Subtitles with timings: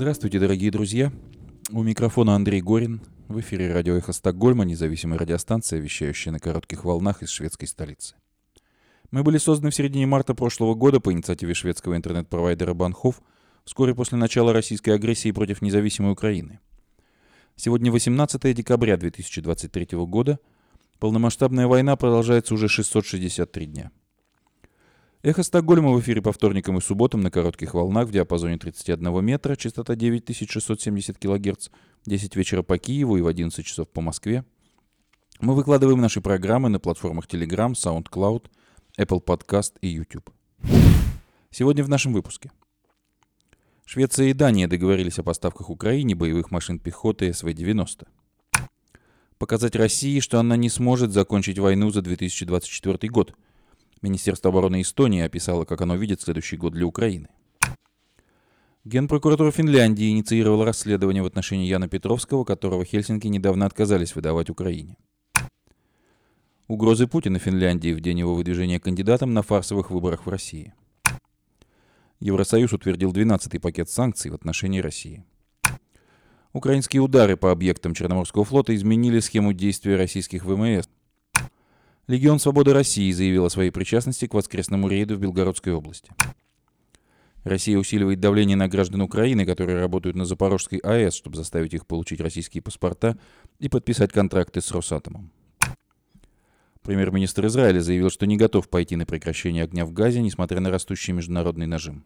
[0.00, 1.12] Здравствуйте, дорогие друзья.
[1.70, 3.02] У микрофона Андрей Горин.
[3.28, 8.14] В эфире радио «Эхо Стокгольма», независимая радиостанция, вещающая на коротких волнах из шведской столицы.
[9.10, 13.20] Мы были созданы в середине марта прошлого года по инициативе шведского интернет-провайдера Банхов
[13.66, 16.60] вскоре после начала российской агрессии против независимой Украины.
[17.54, 20.38] Сегодня 18 декабря 2023 года.
[20.98, 23.90] Полномасштабная война продолжается уже 663 дня.
[25.22, 29.54] Эхо Стокгольма в эфире по вторникам и субботам на коротких волнах в диапазоне 31 метра,
[29.54, 31.68] частота 9670 кГц,
[32.06, 34.46] 10 вечера по Киеву и в 11 часов по Москве.
[35.42, 38.46] Мы выкладываем наши программы на платформах Telegram, SoundCloud,
[38.98, 40.30] Apple Podcast и YouTube.
[41.50, 42.50] Сегодня в нашем выпуске.
[43.84, 48.08] Швеция и Дания договорились о поставках Украине боевых машин пехоты СВ-90.
[49.36, 53.34] Показать России, что она не сможет закончить войну за 2024 год–
[54.02, 57.28] Министерство обороны Эстонии описало, как оно видит следующий год для Украины.
[58.84, 64.96] Генпрокуратура Финляндии инициировала расследование в отношении Яна Петровского, которого Хельсинки недавно отказались выдавать Украине.
[66.66, 70.72] Угрозы Путина Финляндии в день его выдвижения кандидатом на фарсовых выборах в России.
[72.20, 75.24] Евросоюз утвердил 12-й пакет санкций в отношении России.
[76.54, 80.88] Украинские удары по объектам Черноморского флота изменили схему действия российских ВМС–
[82.06, 86.12] Легион Свободы России заявил о своей причастности к воскресному рейду в Белгородской области.
[87.44, 92.20] Россия усиливает давление на граждан Украины, которые работают на Запорожской АЭС, чтобы заставить их получить
[92.20, 93.18] российские паспорта
[93.58, 95.30] и подписать контракты с Росатомом.
[96.82, 101.12] Премьер-министр Израиля заявил, что не готов пойти на прекращение огня в Газе, несмотря на растущий
[101.12, 102.04] международный нажим.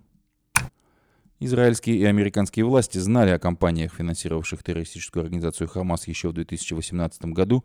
[1.41, 7.65] Израильские и американские власти знали о компаниях, финансировавших террористическую организацию «Хамас» еще в 2018 году,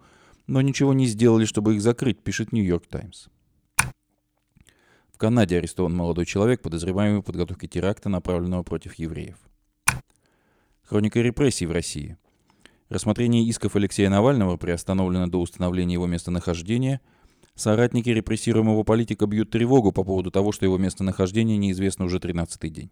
[0.49, 3.27] но ничего не сделали, чтобы их закрыть, пишет Нью-Йорк Таймс.
[5.13, 9.37] В Канаде арестован молодой человек, подозреваемый в подготовке теракта, направленного против евреев.
[10.81, 12.17] Хроника репрессий в России.
[12.89, 16.99] Рассмотрение исков Алексея Навального приостановлено до установления его местонахождения.
[17.53, 22.89] Соратники репрессируемого политика бьют тревогу по поводу того, что его местонахождение неизвестно уже 13-й день.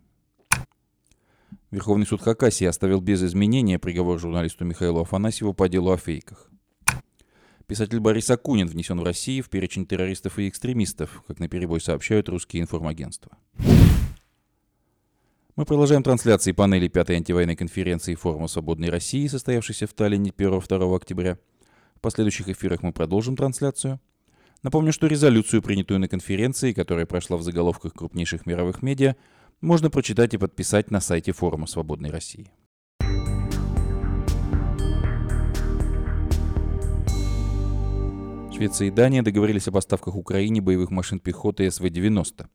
[1.72, 6.52] Верховный суд Хакасии оставил без изменения приговор журналисту Михаилу Афанасьеву по делу о фейках.
[7.68, 12.30] Писатель Борис Акунин внесен в Россию в перечень террористов и экстремистов, как на перебой сообщают
[12.30, 13.38] русские информагентства.
[15.58, 21.38] Мы продолжаем трансляции панели пятой антивоенной конференции Форума Свободной России, состоявшейся в Таллине 1-2 октября.
[21.96, 24.00] В последующих эфирах мы продолжим трансляцию.
[24.64, 29.18] Напомню, что резолюцию, принятую на конференции, которая прошла в заголовках крупнейших мировых медиа,
[29.60, 32.50] можно прочитать и подписать на сайте Форума Свободной России.
[38.58, 42.48] Швеция и Дания договорились о поставках Украине боевых машин пехоты СВ-90.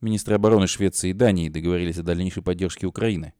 [0.00, 3.32] Министры обороны Швеции и Дании договорились о дальнейшей поддержке Украины.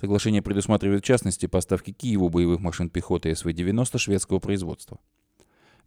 [0.00, 4.98] Соглашение предусматривает в частности поставки Киеву боевых машин пехоты СВ-90 шведского производства.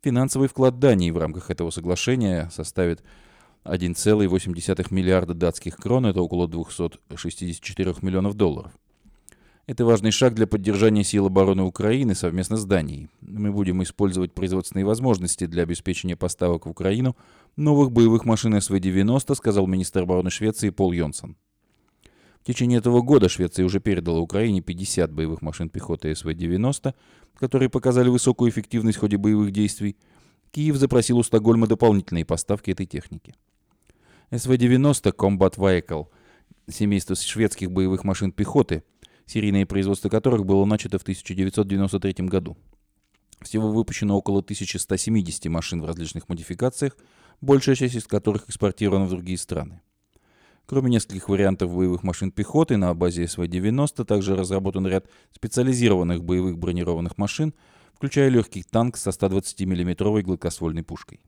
[0.01, 3.03] Финансовый вклад Дании в рамках этого соглашения составит
[3.65, 8.71] 1,8 миллиарда датских крон, это около 264 миллионов долларов.
[9.67, 13.09] Это важный шаг для поддержания сил обороны Украины совместно с Данией.
[13.21, 17.17] Мы будем использовать производственные возможности для обеспечения поставок в Украину
[17.55, 21.35] новых боевых машин СВ-90, сказал министр обороны Швеции Пол Йонсон.
[22.41, 26.93] В течение этого года Швеция уже передала Украине 50 боевых машин пехоты СВ-90,
[27.39, 29.97] которые показали высокую эффективность в ходе боевых действий.
[30.51, 33.33] Киев запросил у Стокгольма дополнительные поставки этой техники.
[34.29, 36.05] СВ-90 Combat Vehicle–
[36.69, 38.83] семейство шведских боевых машин пехоты–
[39.25, 42.57] серийное производство которых было начато в 1993 году.
[43.41, 46.97] Всего выпущено около 1170 машин в различных модификациях,
[47.41, 49.81] большая часть из которых экспортирована в другие страны.
[50.65, 57.19] Кроме нескольких вариантов боевых машин пехоты, на базе СВ-90 также разработан ряд специализированных боевых бронированных
[57.19, 57.53] машин,
[57.93, 61.19] включая легкий танк со 120 миллиметровой гладкоствольной пушкой.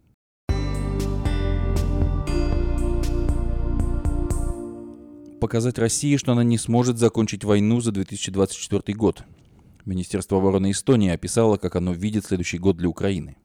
[5.40, 9.24] Показать России, что она не сможет закончить войну за 2024 год.
[9.86, 13.38] Министерство обороны Эстонии описало, как оно видит следующий год для Украины.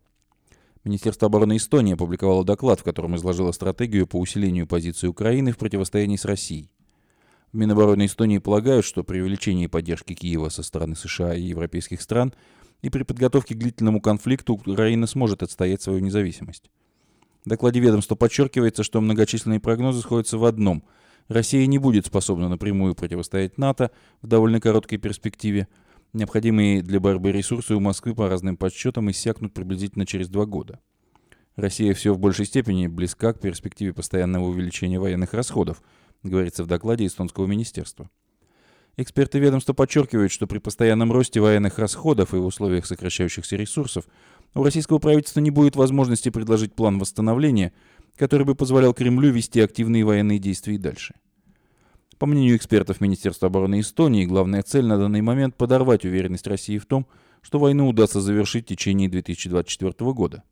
[0.85, 6.17] Министерство обороны Эстонии опубликовало доклад, в котором изложило стратегию по усилению позиции Украины в противостоянии
[6.17, 6.71] с Россией.
[7.53, 12.33] В Минобороны Эстонии полагают, что при увеличении поддержки Киева со стороны США и европейских стран
[12.81, 16.71] и при подготовке к длительному конфликту Украина сможет отстоять свою независимость.
[17.45, 20.83] В докладе ведомства подчеркивается, что многочисленные прогнозы сходятся в одном–
[21.33, 23.91] Россия не будет способна напрямую противостоять НАТО
[24.21, 25.69] в довольно короткой перспективе.
[26.13, 30.81] Необходимые для борьбы ресурсы у Москвы по разным подсчетам иссякнут приблизительно через два года.
[31.57, 35.83] Россия все в большей степени близка к перспективе постоянного увеличения военных расходов,
[36.23, 38.11] говорится в докладе эстонского министерства.
[38.99, 44.05] Эксперты ведомства подчеркивают, что при постоянном росте военных расходов и в условиях сокращающихся ресурсов
[44.55, 47.73] у российского правительства не будет возможности предложить план восстановления,
[48.17, 51.15] который бы позволял Кремлю вести активные военные действия и дальше.
[52.23, 56.87] По мнению экспертов Министерства обороны Эстонии, главная цель на данный момент– подорвать уверенность России в
[56.87, 57.09] том,
[57.41, 60.45] что войну удастся завершить в течение 2024 года.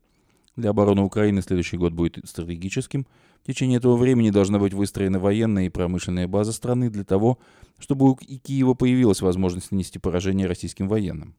[0.57, 3.07] Для обороны Украины следующий год будет стратегическим.
[3.41, 7.39] В течение этого времени должна быть выстроена военная и промышленная база страны для того,
[7.79, 11.35] чтобы у Киева появилась возможность нанести поражение российским военным.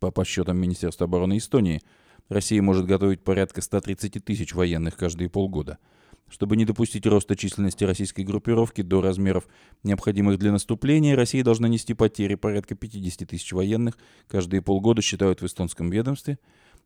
[0.00, 1.80] По подсчетам Министерства обороны Эстонии,
[2.28, 5.78] Россия может готовить порядка 130 тысяч военных каждые полгода.
[6.28, 9.48] Чтобы не допустить роста численности российской группировки до размеров,
[9.82, 13.96] необходимых для наступления, Россия должна нести потери порядка 50 тысяч военных
[14.26, 16.38] каждые полгода, считают в эстонском ведомстве.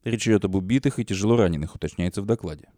[0.04, 2.68] Речь идет об убитых и тяжело раненых, уточняется в докладе.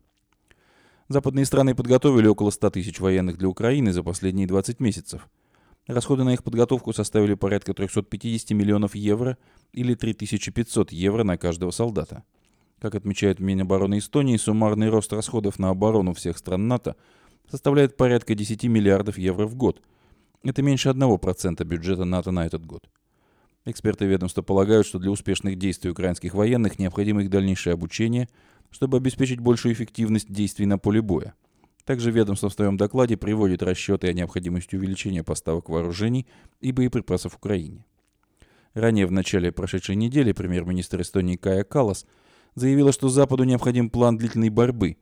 [1.08, 5.28] Западные страны подготовили около 100 тысяч военных для Украины за последние 20 месяцев–
[5.86, 9.36] Расходы на их подготовку составили порядка 350 миллионов евро
[9.72, 12.24] или 3500 евро на каждого солдата.
[12.84, 16.96] Как отмечает Минобороны Эстонии, суммарный рост расходов на оборону всех стран НАТО
[17.50, 19.80] составляет порядка 10 миллиардов евро в год.
[20.42, 22.84] Это меньше 1% бюджета НАТО на этот год.
[23.64, 28.28] Эксперты ведомства полагают, что для успешных действий украинских военных необходимо их дальнейшее обучение,
[28.70, 31.32] чтобы обеспечить большую эффективность действий на поле боя.
[31.86, 36.26] Также ведомство в своем докладе приводит расчеты о необходимости увеличения поставок вооружений
[36.60, 37.86] и боеприпасов Украине.
[38.74, 42.04] Ранее в начале прошедшей недели премьер-министр Эстонии Кая Калас
[42.54, 44.96] заявила, что Западу необходим план длительной борьбы.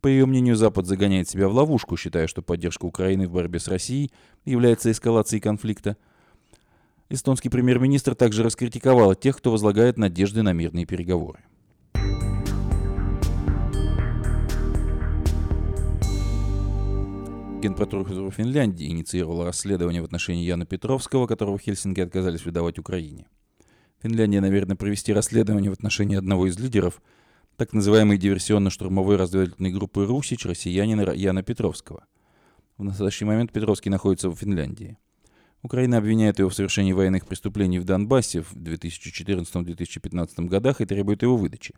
[0.00, 3.68] По ее мнению, Запад загоняет себя в ловушку, считая, что поддержка Украины в борьбе с
[3.68, 4.12] Россией
[4.44, 5.96] является эскалацией конфликта.
[7.08, 11.40] Эстонский премьер-министр также раскритиковал тех, кто возлагает надежды на мирные переговоры.
[17.60, 23.26] Генпрокуратура Финляндии инициировала расследование в отношении Яна Петровского, которого Хельсинки отказались выдавать Украине.
[24.02, 27.02] Финляндия намерена провести расследование в отношении одного из лидеров
[27.56, 32.06] так называемой диверсионно-штурмовой разведывательной группы «Русич» россиянина Яна Петровского.
[32.76, 34.96] В настоящий момент Петровский находится в Финляндии.
[35.62, 41.36] Украина обвиняет его в совершении военных преступлений в Донбассе в 2014-2015 годах и требует его
[41.36, 41.74] выдачи.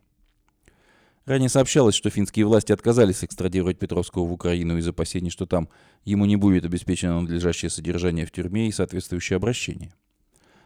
[1.24, 5.70] Ранее сообщалось, что финские власти отказались экстрадировать Петровского в Украину из опасений, что там
[6.04, 9.94] ему не будет обеспечено надлежащее содержание в тюрьме и соответствующее обращение.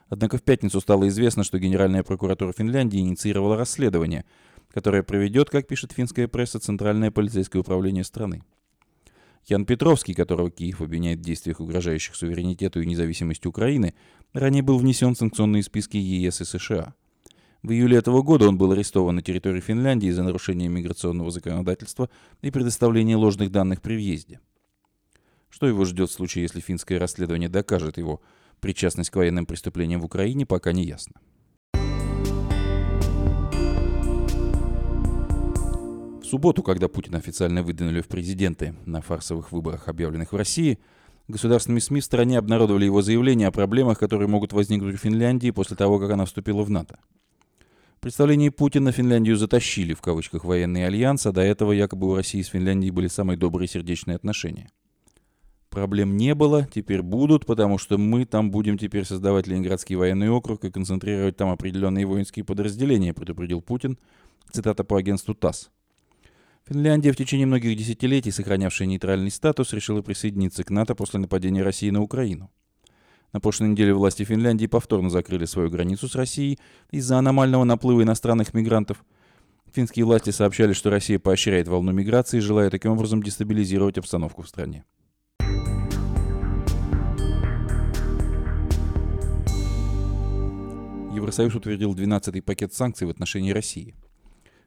[0.09, 4.25] Однако в пятницу стало известно, что Генеральная прокуратура Финляндии инициировала расследование,
[4.73, 8.43] которое проведет, как пишет финская пресса, Центральное полицейское управление страны.
[9.47, 13.95] Ян Петровский, которого Киев обвиняет в действиях, угрожающих суверенитету и независимости Украины,
[14.33, 16.95] ранее был внесен в санкционные списки ЕС и США–
[17.65, 22.11] в июле этого года он был арестован на территории Финляндии за нарушение миграционного законодательства
[22.43, 24.39] и предоставление ложных данных при въезде.
[25.49, 28.21] Что его ждет в случае, если финское расследование докажет его
[28.65, 31.13] причастность к военным преступлениям в Украине, пока не ясно.
[36.23, 40.79] В субботу, когда Путина официально выдвинули в президенты на фарсовых выборах, объявленных в России,
[41.29, 45.77] государственными СМИ в стране обнародовали его заявление о проблемах, которые могут возникнуть в Финляндии после
[45.77, 46.99] того, как она вступила в НАТО
[48.05, 52.49] представлении Путина Финляндию затащили в кавычках военный альянс, а до этого якобы у России с
[52.49, 54.69] Финляндией были самые добрые сердечные отношения.
[55.75, 60.65] Проблем не было, теперь будут, потому что мы там будем теперь создавать Ленинградский военный округ
[60.65, 63.99] и концентрировать там определенные воинские подразделения, предупредил Путин.
[64.53, 65.71] Цитата по агентству ТАСС.
[66.69, 71.91] Финляндия, в течение многих десятилетий сохранявшая нейтральный статус, решила присоединиться к НАТО после нападения России
[71.91, 72.53] на Украину.
[73.33, 76.61] На прошлой неделе власти Финляндии повторно закрыли свою границу с Россией
[76.93, 79.05] из-за аномального наплыва иностранных мигрантов.
[79.73, 84.85] Финские власти сообщали, что Россия поощряет волну миграции, желая таким образом дестабилизировать обстановку в стране.
[91.25, 93.95] Евросоюз утвердил 12-й пакет санкций в отношении России.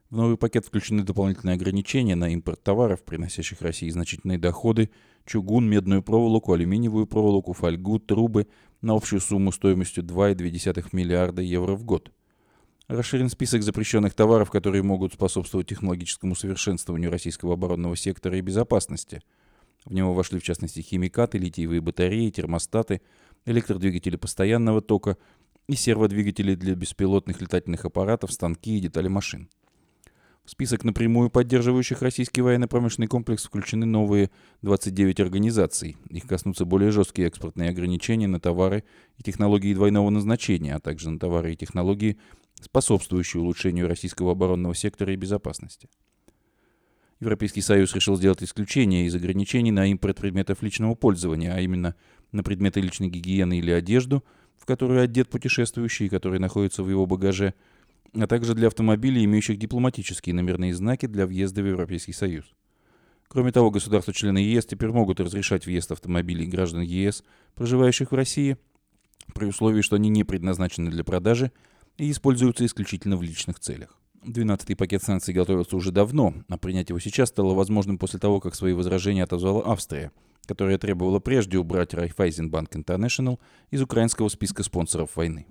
[0.10, 4.90] В новый пакет включены дополнительные ограничения на импорт товаров, приносящих России значительные доходы,
[5.24, 8.48] чугун, медную проволоку, алюминиевую проволоку, фольгу, трубы
[8.82, 12.12] на общую сумму стоимостью 2,2 миллиарда евро в год.
[12.88, 19.22] Расширен список запрещенных товаров, которые могут способствовать технологическому совершенствованию российского оборонного сектора и безопасности.
[19.86, 23.02] В него вошли в частности химикаты, литиевые батареи, термостаты,
[23.46, 25.18] электродвигатели постоянного тока
[25.68, 29.50] и серводвигатели для беспилотных летательных аппаратов, станки и детали машин.
[30.46, 34.32] В список напрямую поддерживающих российский военно-промышленный комплекс включены новые
[34.62, 35.98] 29 организаций.
[36.10, 38.86] Их коснутся более жесткие экспортные ограничения на товары
[39.18, 42.18] и технологии двойного назначения, а также на товары и технологии,
[42.62, 45.90] способствующие улучшению российского оборонного сектора и безопасности.
[47.20, 51.96] Европейский Союз решил сделать исключение из ограничений на импорт предметов личного пользования, а именно
[52.32, 54.24] на предметы личной гигиены или одежду,
[54.68, 57.54] которую одет путешествующий и который находится в его багаже,
[58.14, 62.54] а также для автомобилей, имеющих дипломатические номерные знаки для въезда в Европейский Союз.
[63.30, 67.24] Кроме того, государства-члены ЕС теперь могут разрешать въезд автомобилей граждан ЕС,
[67.56, 68.58] проживающих в России,
[69.34, 71.52] при условии, что они не предназначены для продажи
[71.98, 73.98] и используются исключительно в личных целях.
[74.24, 78.56] Двенадцатый пакет санкций готовился уже давно, а принять его сейчас стало возможным после того, как
[78.56, 80.12] свои возражения отозвала Австрия,
[80.46, 83.40] которая требовала прежде убрать Райфайзенбанк International
[83.72, 85.46] из украинского списка спонсоров войны.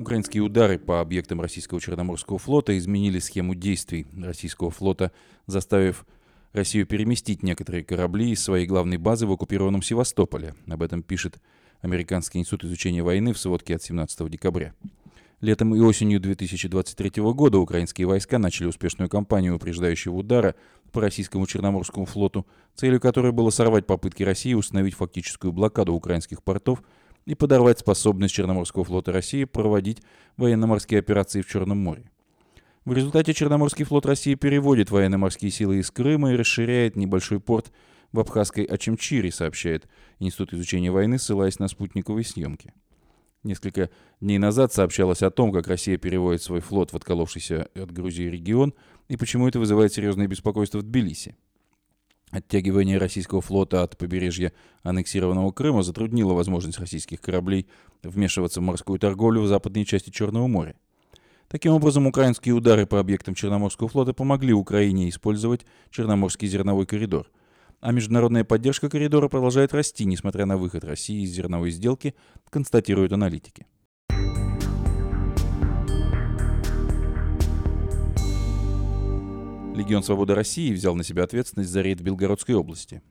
[0.00, 5.10] Украинские удары по объектам российского Черноморского флота изменили схему действий российского флота,
[5.46, 6.04] заставив
[6.52, 10.54] Россию переместить некоторые корабли из своей главной базы в оккупированном Севастополе.
[10.68, 11.40] Об этом пишет
[11.82, 14.72] Американский институт изучения войны в сводке от 17 декабря.
[15.40, 20.54] Летом и осенью 2023 года украинские войска начали успешную кампанию упреждающего удара
[20.92, 22.46] по российскому Черноморскому флоту,
[22.76, 26.84] целью которой было сорвать попытки России установить фактическую блокаду украинских портов
[27.24, 30.00] и подорвать способность Черноморского флота России проводить
[30.36, 32.08] военно-морские операции в Черном море.
[32.84, 37.72] В результате Черноморский флот России переводит военно-морские силы из Крыма и расширяет небольшой порт
[38.12, 39.88] в абхазской Ачемчире, сообщает
[40.18, 42.72] Институт изучения войны, ссылаясь на спутниковые съемки.
[43.42, 43.90] Несколько
[44.20, 48.72] дней назад сообщалось о том, как Россия переводит свой флот в отколовшийся от Грузии регион
[49.08, 51.36] и почему это вызывает серьезное беспокойство в Тбилиси.
[52.30, 54.52] Оттягивание российского флота от побережья
[54.84, 57.68] аннексированного Крыма затруднило возможность российских кораблей
[58.02, 60.74] вмешиваться в морскую торговлю в западной части Черного моря.
[61.48, 67.30] Таким образом, украинские удары по объектам Черноморского флота помогли Украине использовать Черноморский зерновой коридор.
[67.82, 72.14] А международная поддержка коридора продолжает расти, несмотря на выход России из зерновой сделки,
[72.48, 73.66] констатируют аналитики.
[79.74, 83.02] Легион Свободы России взял на себя ответственность за рейд в Белгородской области.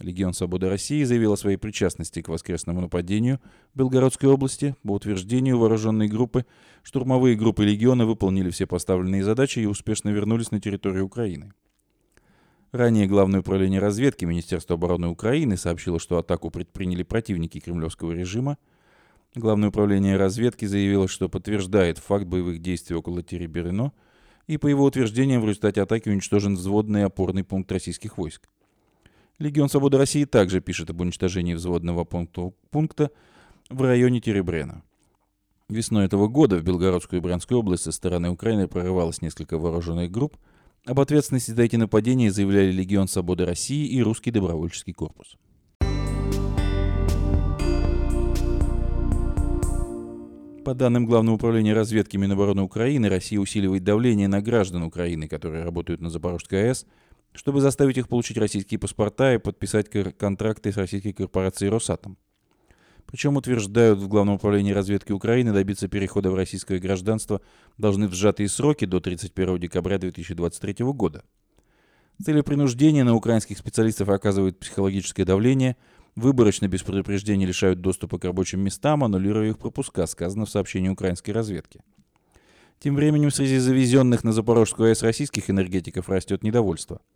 [0.00, 3.40] Легион Свободы России заявил о своей причастности к воскресному нападению
[3.72, 4.76] в Белгородской области.
[4.82, 6.44] По утверждению вооруженной группы,
[6.82, 11.54] штурмовые группы легиона выполнили все поставленные задачи и успешно вернулись на территорию Украины.
[12.72, 18.58] Ранее Главное управление разведки Министерства обороны Украины сообщило, что атаку предприняли противники кремлевского режима.
[19.34, 23.92] Главное управление разведки заявило, что подтверждает факт боевых действий около Тереберино,
[24.46, 28.48] и по его утверждениям в результате атаки уничтожен взводный опорный пункт российских войск.
[29.38, 33.10] Легион Свободы России также пишет об уничтожении взводного пункта, пункта
[33.68, 34.82] в районе Теребрена.
[35.68, 40.36] Весной этого года в Белгородскую и Брянскую область со стороны Украины прорывалось несколько вооруженных групп.
[40.86, 45.36] Об ответственности за эти нападения заявляли Легион Свободы России и Русский добровольческий корпус.
[50.64, 56.00] По данным Главного управления разведки Минобороны Украины, Россия усиливает давление на граждан Украины, которые работают
[56.00, 56.86] на Запорожской АЭС,
[57.32, 62.16] чтобы заставить их получить российские паспорта и подписать контракты с российской корпорацией «Росатом».
[63.10, 67.40] Причем утверждают в Главном управлении разведки Украины добиться перехода в российское гражданство
[67.76, 71.24] должны в сжатые сроки до 31 декабря 2023 года.
[72.18, 75.76] С целью принуждения на украинских специалистов оказывают психологическое давление,
[76.14, 81.30] выборочно без предупреждения лишают доступа к рабочим местам, аннулируя их пропуска, сказано в сообщении украинской
[81.30, 81.80] разведки.
[82.78, 87.00] Тем временем среди завезенных на Запорожскую АЭС российских энергетиков растет недовольство–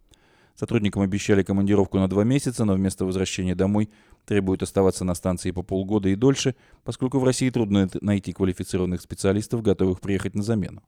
[0.54, 3.90] Сотрудникам обещали командировку на два месяца, но вместо возвращения домой
[4.24, 9.62] требуют оставаться на станции по полгода и дольше, поскольку в России трудно найти квалифицированных специалистов,
[9.62, 10.82] готовых приехать на замену.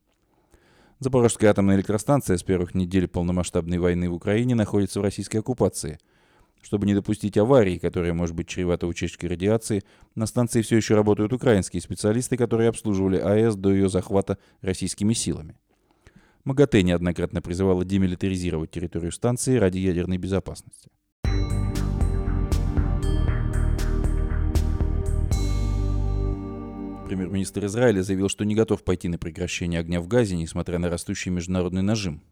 [1.00, 5.98] Запорожская атомная электростанция с первых недель полномасштабной войны в Украине находится в российской оккупации.
[6.62, 9.82] Чтобы не допустить аварии, которая может быть чревата утечкой радиации,
[10.14, 15.56] на станции все еще работают украинские специалисты, которые обслуживали АЭС до ее захвата российскими силами.
[16.46, 20.88] МАГАТЭ неоднократно призывала демилитаризировать территорию станции ради ядерной безопасности.
[27.08, 31.32] Премьер-министр Израиля заявил, что не готов пойти на прекращение огня в Газе, несмотря на растущий
[31.32, 32.22] международный нажим.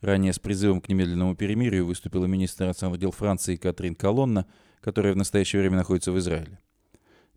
[0.00, 4.46] Ранее с призывом к немедленному перемирию выступила министр иностранных дел Франции Катрин Колонна,
[4.80, 6.58] которая в настоящее время находится в Израиле.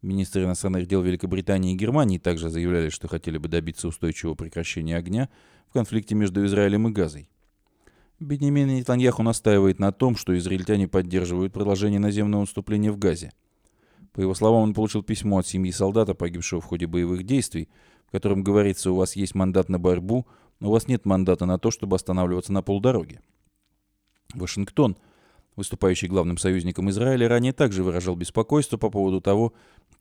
[0.02, 5.30] Министры иностранных дел Великобритании и Германии также заявляли, что хотели бы добиться устойчивого прекращения огня
[5.74, 7.28] в конфликте между Израилем и Газой.
[8.20, 13.32] Бенемин Нетаньяху настаивает на том, что израильтяне поддерживают продолжение наземного наступления в Газе.
[14.12, 17.70] По его словам, он получил письмо от семьи солдата, погибшего в ходе боевых действий,
[18.06, 20.28] в котором говорится, у вас есть мандат на борьбу,
[20.60, 23.22] но у вас нет мандата на то, чтобы останавливаться на полдороге.
[24.36, 24.96] Вашингтон–
[25.56, 29.54] выступающий главным союзником Израиля, ранее также выражал беспокойство по поводу того,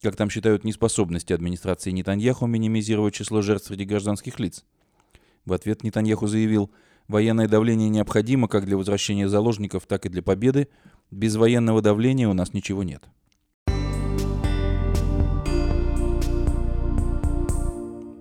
[0.02, 4.64] как там считают неспособности администрации Нетаньяху минимизировать число жертв среди гражданских лиц.
[5.44, 6.70] В ответ Нетаньяху заявил,
[7.08, 10.68] Военное давление необходимо как для возвращения заложников, так и для победы.
[11.10, 13.04] Без военного давления у нас ничего нет.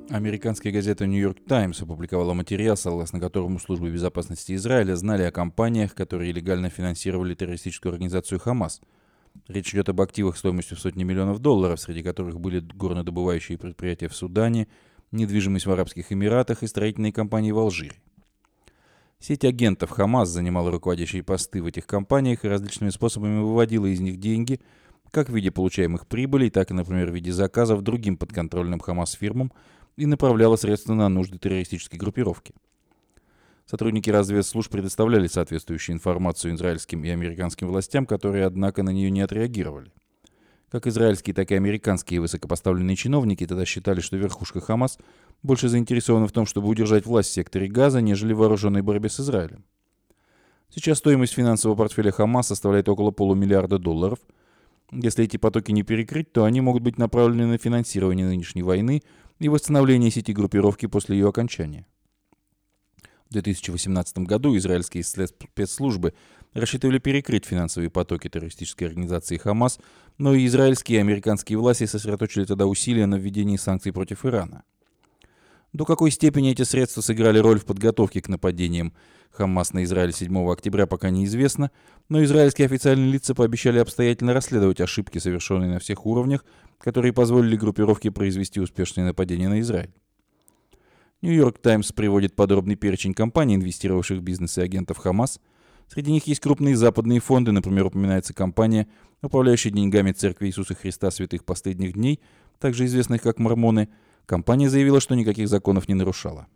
[0.10, 6.34] Американская газета «Нью-Йорк Таймс» опубликовала материал, согласно которому службы безопасности Израиля знали о компаниях, которые
[6.34, 8.82] легально финансировали террористическую организацию «Хамас».
[9.48, 14.16] Речь идет об активах стоимостью в сотни миллионов долларов, среди которых были горнодобывающие предприятия в
[14.16, 14.68] Судане,
[15.12, 17.96] недвижимость в Арабских Эмиратах и строительные компании в Алжире.
[19.20, 24.18] Сеть агентов «Хамас» занимала руководящие посты в этих компаниях и различными способами выводила из них
[24.18, 24.60] деньги,
[25.12, 29.52] как в виде получаемых прибылей, так и, например, в виде заказов другим подконтрольным «Хамас» фирмам–
[29.98, 32.54] и направляла средства на нужды террористической группировки.
[33.66, 39.92] Сотрудники разведслужб предоставляли соответствующую информацию израильским и американским властям, которые, однако, на нее не отреагировали.
[40.72, 44.98] Как израильские, так и американские высокопоставленные чиновники тогда считали, что верхушка Хамас
[45.44, 49.20] больше заинтересована в том, чтобы удержать власть в секторе Газа, нежели в вооруженной борьбе с
[49.20, 49.66] Израилем.
[50.70, 54.20] Сейчас стоимость финансового портфеля Хамас составляет около полумиллиарда долларов.
[54.92, 59.04] Если эти потоки не перекрыть, то они могут быть направлены на финансирование нынешней войны–
[59.42, 61.88] и восстановление сети группировки после ее окончания.
[63.28, 66.14] В 2018 году израильские спецслужбы
[66.54, 69.80] рассчитывали перекрыть финансовые потоки террористической организации «Хамас»,
[70.18, 74.64] но и израильские и американские власти сосредоточили тогда усилия на введении санкций против Ирана.
[75.74, 78.94] До какой степени эти средства сыграли роль в подготовке к нападениям
[79.32, 81.72] Хамас на Израиль 7 октября пока неизвестно,
[82.10, 86.44] но израильские официальные лица пообещали обстоятельно расследовать ошибки, совершенные на всех уровнях,
[86.78, 89.94] которые позволили группировке произвести успешное нападение на Израиль.
[91.22, 95.40] Нью-Йорк Таймс приводит подробный перечень компаний, инвестировавших в бизнес и агентов Хамас.
[95.92, 98.88] Среди них есть крупные западные фонды, например, упоминается компания,
[99.22, 102.22] управляющая деньгами Церкви Иисуса Христа Святых Последних Дней,
[102.60, 103.90] также известных как Мормоны.
[104.26, 106.48] Компания заявила, что никаких законов не нарушала.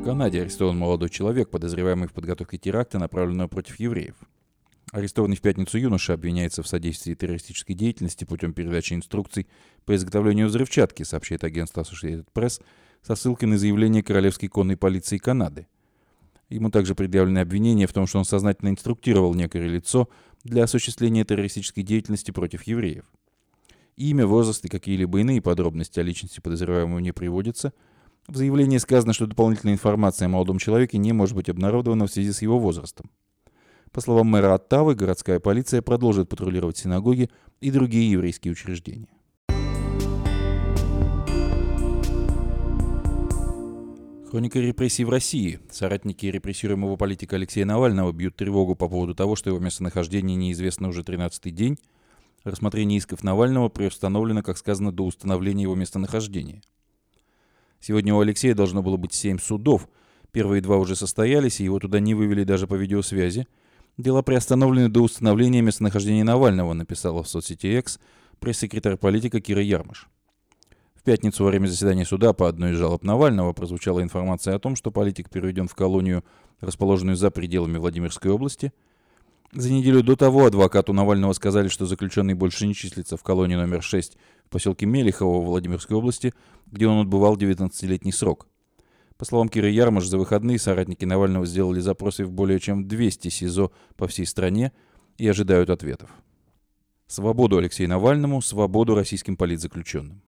[0.00, 4.16] В Канаде арестован молодой человек, подозреваемый в подготовке теракта, направленного против евреев.
[4.90, 9.46] Арестованный в пятницу юноша обвиняется в содействии террористической деятельности путем передачи инструкций
[9.84, 12.60] по изготовлению взрывчатки, сообщает агентство Associated Press
[13.02, 15.66] со ссылкой на заявление Королевской конной полиции Канады.
[16.48, 20.08] Ему также предъявлены обвинения в том, что он сознательно инструктировал некое лицо
[20.44, 23.04] для осуществления террористической деятельности против евреев.
[23.96, 27.72] Имя, возраст и какие-либо иные подробности о личности подозреваемого не приводятся–
[28.28, 32.32] в заявлении сказано, что дополнительная информация о молодом человеке не может быть обнародована в связи
[32.32, 33.10] с его возрастом.
[33.90, 39.08] По словам мэра Оттавы, городская полиция продолжит патрулировать синагоги и другие еврейские учреждения.
[44.32, 45.60] Хроника репрессий в России.
[45.70, 51.02] Соратники репрессируемого политика Алексея Навального бьют тревогу по поводу того, что его местонахождение неизвестно уже
[51.02, 51.78] 13-й день.
[52.42, 56.62] Рассмотрение исков Навального приустановлено, как сказано, до установления его местонахождения–
[57.82, 59.88] Сегодня у Алексея должно было быть семь судов.
[60.30, 63.46] Первые два уже состоялись, и его туда не вывели даже по видеосвязи.
[63.98, 67.98] Дела приостановлены до установления местонахождения Навального, написала в соцсети X
[68.38, 70.08] пресс-секретарь политика Кира Ярмыш.
[71.02, 74.76] В пятницу во время заседания суда по одной из жалоб Навального прозвучала информация о том,
[74.76, 76.22] что политик переведен в колонию,
[76.60, 78.72] расположенную за пределами Владимирской области.
[79.50, 83.82] За неделю до того адвокату Навального сказали, что заключенный больше не числится в колонии номер
[83.82, 84.16] 6
[84.48, 86.34] поселке Мелихово в Владимирской области,
[86.70, 88.46] где он отбывал 19-летний срок.
[89.16, 93.72] По словам Киры Ярмаш, за выходные соратники Навального сделали запросы в более чем 200 СИЗО
[93.96, 94.70] по всей стране
[95.18, 96.10] и ожидают ответов.
[97.08, 100.22] Свободу Алексею Навальному, свободу российским политзаключенным.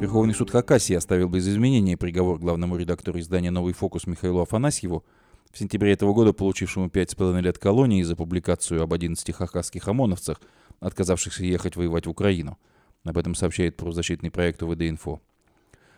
[0.00, 5.04] Верховный суд Хакасии оставил без изменения приговор главному редактору издания «Новый фокус» Михаилу Афанасьеву
[5.52, 10.40] в сентябре этого года получившему 5,5 лет колонии за публикацию об 11 хакасских ОМОНовцах,
[10.80, 12.56] отказавшихся ехать воевать в Украину.
[13.04, 15.20] Об этом сообщает правозащитный проект УВД-Инфо.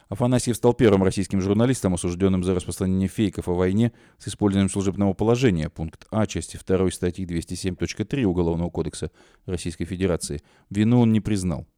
[0.09, 5.69] Афанасьев стал первым российским журналистом, осужденным за распространение фейков о войне с использованием служебного положения,
[5.69, 9.13] пункт А части 2 статьи 207.3 Уголовного кодекса
[9.47, 10.43] Российской Федерации.
[10.71, 11.69] Вину он не признал.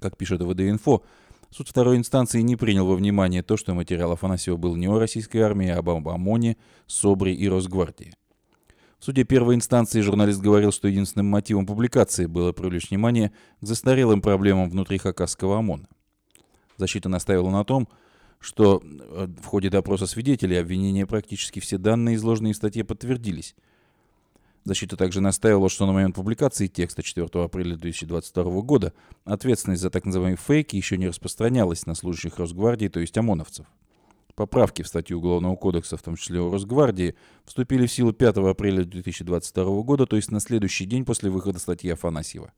[0.00, 1.02] Как пишет УВД-Инфо,
[1.50, 5.38] Суд второй инстанции не принял во внимание то, что материал Афанасьева был не о российской
[5.38, 8.14] армии, а об ОМОНе, СОБРе и Росгвардии.
[9.00, 14.20] В суде первой инстанции журналист говорил, что единственным мотивом публикации было привлечь внимание к застарелым
[14.20, 15.88] проблемам внутри хакасского ОМОНа.
[16.76, 17.88] Защита наставила на том,
[18.38, 23.56] что э, в ходе допроса свидетелей обвинения практически все данные, изложенные в статье, подтвердились–
[24.64, 28.92] Защита также настаивала, что на момент публикации текста 4 апреля 2022 года
[29.24, 33.66] ответственность за так называемые фейки еще не распространялась на служащих Росгвардии, то есть ОМОНовцев.
[34.34, 38.84] Поправки в статью Уголовного кодекса, в том числе о Росгвардии, вступили в силу 5 апреля
[38.84, 42.52] 2022 года, то есть на следующий день после выхода статьи Афанасьева.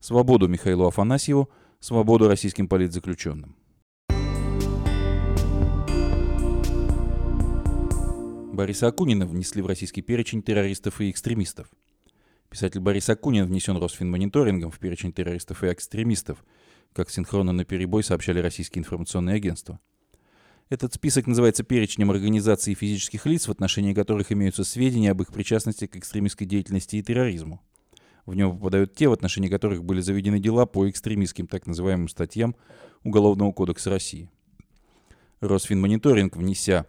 [0.00, 3.56] Свободу Михаилу Афанасьеву, свободу российским политзаключенным.
[8.60, 11.70] Бориса Акунина внесли в российский перечень террористов и экстремистов.
[12.50, 16.44] Писатель Борис Акунин внесен Росфинмониторингом в перечень террористов и экстремистов,
[16.92, 19.80] как синхронно на перебой сообщали российские информационные агентства.
[20.68, 25.32] Этот список называется перечнем организаций и физических лиц, в отношении которых имеются сведения об их
[25.32, 27.62] причастности к экстремистской деятельности и терроризму.
[28.26, 32.54] В него попадают те, в отношении которых были заведены дела по экстремистским так называемым статьям
[33.04, 34.28] Уголовного кодекса России.
[35.40, 36.84] Росфинмониторинг, внеся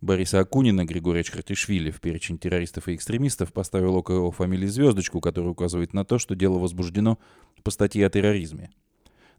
[0.00, 5.52] Бориса Акунина Григория Чхартишвили в перечень террористов и экстремистов поставил около его фамилии звездочку, которая
[5.52, 7.18] указывает на то, что дело возбуждено
[7.62, 8.70] по статье о терроризме.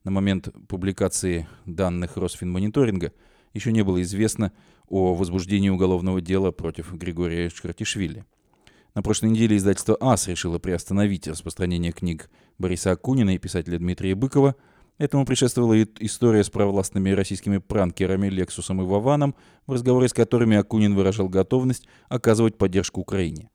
[0.04, 3.12] На момент публикации данных Росфинмониторинга
[3.54, 4.52] еще не было известно
[4.88, 8.26] о возбуждении уголовного дела против Григория Чхартишвили.
[8.93, 14.56] На прошлой неделе издательство АС решило приостановить распространение книг Бориса Акунина и писателя Дмитрия Быкова.
[15.02, 19.34] Этому предшествовала история с провластными российскими пранкерами Лексусом и Вованом,
[19.66, 23.50] в разговоре с которыми Акунин выражал готовность оказывать поддержку Украине.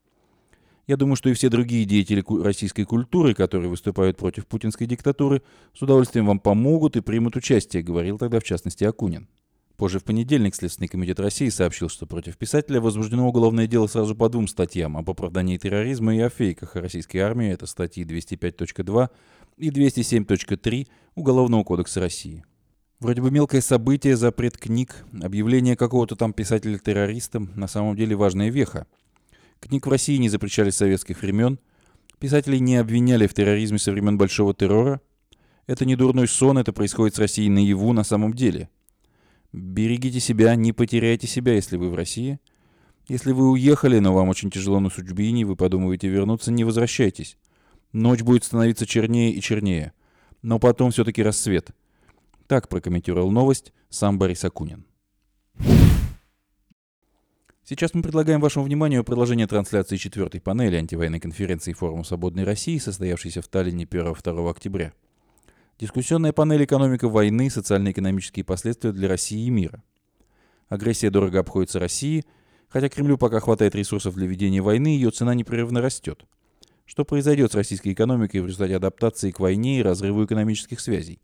[0.88, 5.40] Я думаю, что и все другие деятели российской культуры, которые выступают против путинской диктатуры,
[5.72, 9.28] с удовольствием вам помогут и примут участие, говорил тогда в частности Акунин.
[9.76, 14.28] Позже в понедельник Следственный комитет России сообщил, что против писателя возбуждено уголовное дело сразу по
[14.30, 17.52] двум статьям об оправдании терроризма и о фейках о российской армии.
[17.52, 19.10] Это статьи 205.2
[19.56, 22.44] и 207.3 Уголовного кодекса России.
[23.00, 28.50] Вроде бы мелкое событие, запрет книг, объявление какого-то там писателя террористом, на самом деле важная
[28.50, 28.86] веха.
[29.60, 31.58] Книг в России не запрещали с советских времен,
[32.18, 35.00] писателей не обвиняли в терроризме со времен Большого террора.
[35.66, 38.68] Это не дурной сон, это происходит с Россией наяву на самом деле–
[39.56, 42.38] Берегите себя, не потеряйте себя, если вы в России.
[43.08, 47.38] Если вы уехали, но вам очень тяжело на судьбине, вы подумаете вернуться, не возвращайтесь.
[47.96, 49.94] Ночь будет становиться чернее и чернее.
[50.42, 51.70] Но потом все-таки рассвет.
[52.46, 54.84] Так прокомментировал новость сам Борис Акунин.
[57.64, 63.40] Сейчас мы предлагаем вашему вниманию продолжение трансляции четвертой панели антивоенной конференции Форума Свободной России, состоявшейся
[63.40, 64.92] в Таллине 1-2 октября.
[65.80, 67.48] Дискуссионная панель «Экономика войны.
[67.48, 69.82] Социально-экономические последствия для России и мира».
[70.68, 72.26] Агрессия дорого обходится России,
[72.68, 76.26] хотя Кремлю пока хватает ресурсов для ведения войны, ее цена непрерывно растет.
[76.86, 81.20] Что произойдет с российской экономикой в результате адаптации к войне и разрыву экономических связей?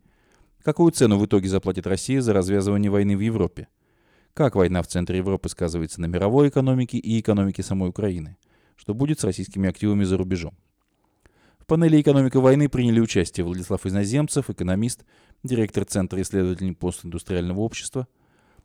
[0.61, 3.69] Какую цену в итоге заплатит Россия за развязывание войны в Европе?
[4.33, 8.37] Как война в центре Европы сказывается на мировой экономике и экономике самой Украины?
[8.75, 10.53] Что будет с российскими активами за рубежом?
[11.59, 15.05] В панели «Экономика войны» приняли участие Владислав Иноземцев, экономист,
[15.43, 18.09] директор Центра исследований постиндустриального общества,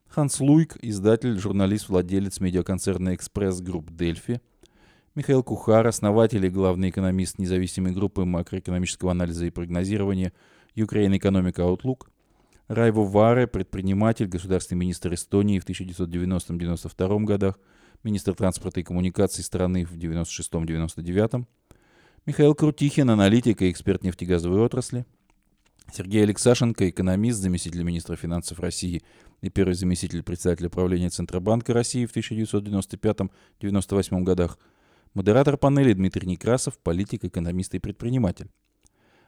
[0.08, 4.40] Ханс Луйк, издатель, журналист, владелец медиаконцерна «Экспресс Групп Дельфи»,
[5.18, 10.33] Михаил Кухар, основатель и главный экономист независимой группы макроэкономического анализа и прогнозирования
[10.76, 12.07] Ukraine Economic Outlook,
[12.68, 17.59] Райво Варе, предприниматель, государственный министр Эстонии в 1990-1992 годах,
[18.04, 21.46] министр транспорта и коммуникаций страны в 1996-1999,
[22.24, 25.04] Михаил Крутихин, аналитик и эксперт нефтегазовой отрасли.
[25.92, 29.02] Сергей Алексашенко, экономист, заместитель министра финансов России
[29.40, 34.59] и первый заместитель председателя правления Центробанка России в 1995-1998 годах.
[35.18, 38.52] Модератор панели Дмитрий Некрасов, политик, экономист и предприниматель.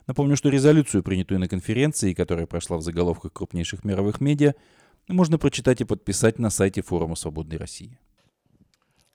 [0.07, 4.55] Напомню, что резолюцию, принятую на конференции, которая прошла в заголовках крупнейших мировых медиа,
[5.09, 7.99] можно прочитать и подписать на сайте Форума Свободной России.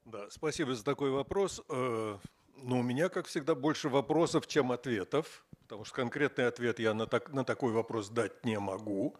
[0.03, 1.61] Да, спасибо за такой вопрос.
[1.69, 2.17] Э,
[2.61, 7.05] но у меня, как всегда, больше вопросов, чем ответов, потому что конкретный ответ я на,
[7.05, 9.15] так, на такой вопрос дать не могу.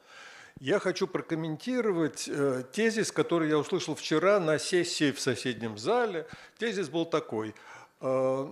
[0.60, 6.28] Я хочу прокомментировать э, тезис, который я услышал вчера на сессии в соседнем зале.
[6.58, 7.54] Тезис был такой.
[8.02, 8.48] Э,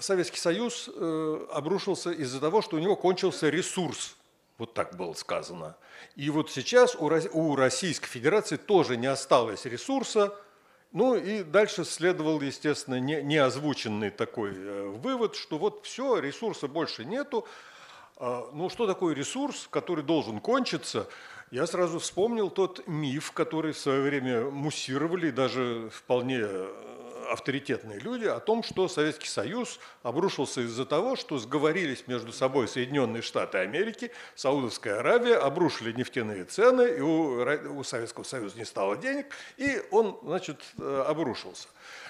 [0.00, 4.16] Советский Союз э, обрушился из-за того, что у него кончился ресурс.
[4.58, 5.76] Вот так было сказано.
[6.16, 10.34] И вот сейчас у, у Российской Федерации тоже не осталось ресурса–
[10.92, 16.68] ну и дальше следовал, естественно, не, не озвученный такой э, вывод, что вот все, ресурса
[16.68, 17.46] больше нету.
[18.16, 21.06] А, ну что такое ресурс, который должен кончиться?
[21.52, 26.44] Я сразу вспомнил тот миф, который в свое время муссировали, даже вполне
[27.30, 33.22] авторитетные люди о том, что Советский Союз обрушился из-за того, что сговорились между собой Соединенные
[33.22, 39.26] Штаты Америки, Саудовская Аравия, обрушили нефтяные цены, и у, у Советского Союза не стало денег,
[39.56, 41.68] и он, значит, э, обрушился.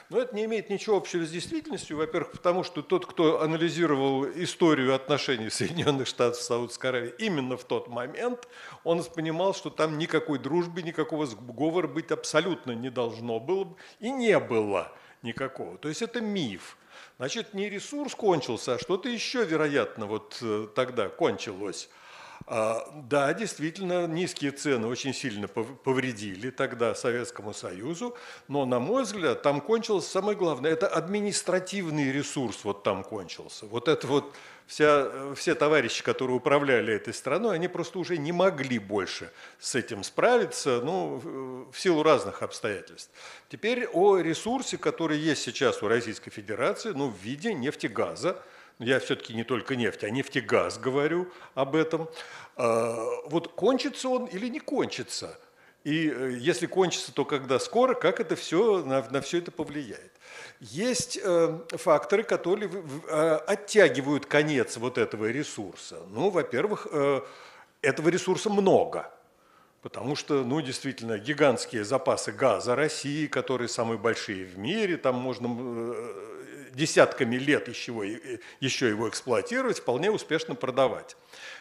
[0.08, 1.96] Но это не имеет ничего общего с действительностью.
[1.96, 7.64] Во-первых, потому что тот, кто анализировал историю отношений Соединенных Штатов с Саудовской Аравией именно в
[7.64, 8.48] тот момент,
[8.84, 14.38] он понимал, что там никакой дружбы, никакого сговора быть абсолютно не должно было и не
[14.38, 14.92] было
[15.22, 15.76] никакого.
[15.78, 16.76] То есть это миф.
[17.18, 21.88] Значит, не ресурс кончился, а что-то еще, вероятно, вот э, тогда кончилось.
[22.48, 29.42] А, да, действительно, низкие цены очень сильно повредили тогда Советскому Союзу, но, на мой взгляд,
[29.42, 33.66] там кончилось самое главное, это административный ресурс вот там кончился.
[33.66, 34.32] Вот это вот
[34.68, 40.04] вся, все товарищи, которые управляли этой страной, они просто уже не могли больше с этим
[40.04, 43.10] справиться, ну, в силу разных обстоятельств.
[43.48, 48.40] Теперь о ресурсе, который есть сейчас у Российской Федерации, ну, в виде нефтегаза,
[48.78, 52.08] я все-таки не только нефть, а нефтегаз говорю об этом.
[52.56, 55.38] А, вот кончится он или не кончится?
[55.84, 60.10] И э, если кончится, то когда скоро, как это все на, на все это повлияет?
[60.60, 62.70] Есть э, факторы, которые
[63.08, 65.98] э, оттягивают конец вот этого ресурса.
[66.10, 67.20] Ну, во-первых, э,
[67.82, 69.10] этого ресурса много.
[69.80, 75.94] Потому что, ну, действительно, гигантские запасы газа России, которые самые большие в мире, там можно
[76.76, 81.16] десятками лет еще, еще его эксплуатировать, вполне успешно продавать.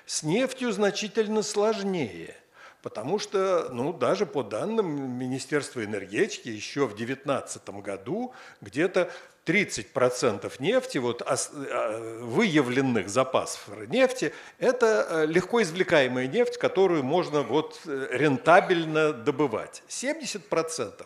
[0.06, 2.36] С нефтью значительно сложнее,
[2.84, 9.12] потому что, ну, даже по данным Министерства энергетики, еще в 2019 году где-то
[9.46, 17.80] 30% нефти, вот, а, выявленных запасов нефти, это э, легко извлекаемая нефть, которую можно вот,
[17.86, 19.84] э, рентабельно добывать.
[19.88, 21.06] 70%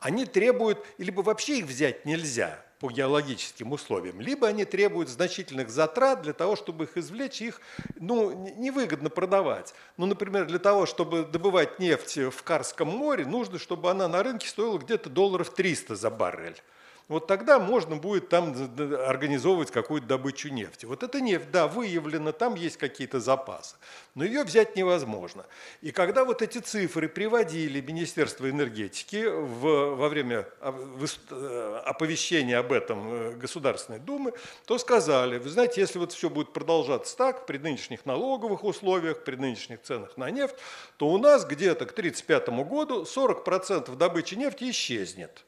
[0.00, 6.22] они требуют, либо вообще их взять нельзя, по геологическим условиям, либо они требуют значительных затрат
[6.22, 7.60] для того, чтобы их извлечь, их
[7.96, 9.74] ну, невыгодно продавать.
[9.96, 14.48] Ну, например, для того, чтобы добывать нефть в Карском море, нужно, чтобы она на рынке
[14.48, 16.60] стоила где-то долларов 300 за баррель
[17.08, 18.52] вот тогда можно будет там
[19.06, 20.86] организовывать какую-то добычу нефти.
[20.86, 23.76] Вот эта нефть, да, выявлена, там есть какие-то запасы,
[24.16, 25.46] но ее взять невозможно.
[25.82, 33.12] И когда вот эти цифры приводили Министерство энергетики в, во время э, оповещения об этом
[33.12, 34.32] э, Государственной Думы,
[34.66, 39.36] то сказали, вы знаете, если вот все будет продолжаться так, при нынешних налоговых условиях, при
[39.36, 40.56] нынешних ценах на нефть,
[40.96, 45.44] то у нас где-то к 1935 году 40% добычи нефти исчезнет.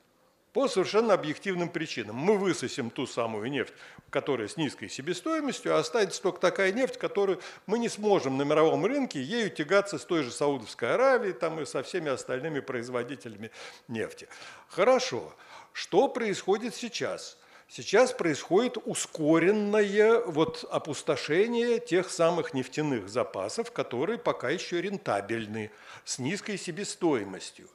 [0.53, 2.17] По совершенно объективным причинам.
[2.17, 3.75] Мы высосим ту самую нефть,
[4.11, 8.87] которая с низкой себестоимостью, а останется только такая нефть, которую мы не сможем на мировом
[8.87, 13.51] рынке ею тягаться с той же Саудовской Аравией там, и со всеми остальными производителями
[13.89, 14.29] нефти.
[14.69, 15.33] Хорошо.
[15.73, 17.37] Что происходит сейчас?
[17.69, 25.71] Сейчас происходит ускоренное вот опустошение тех самых нефтяных запасов, которые пока еще рентабельны,
[26.07, 27.69] с низкой себестоимостью.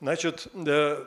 [0.00, 1.06] Значит, э,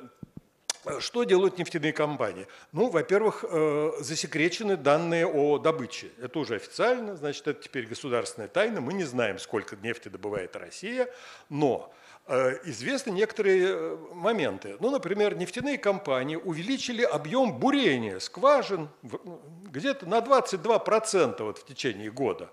[0.99, 2.47] что делают нефтяные компании?
[2.71, 6.11] Ну, во-первых, э, засекречены данные о добыче.
[6.21, 8.81] Это уже официально, значит, это теперь государственная тайна.
[8.81, 11.07] Мы не знаем, сколько нефти добывает Россия,
[11.49, 11.93] но
[12.27, 14.75] э, известны некоторые э, моменты.
[14.79, 22.49] Ну, например, нефтяные компании увеличили объем бурения скважин где-то на 22% вот в течение года.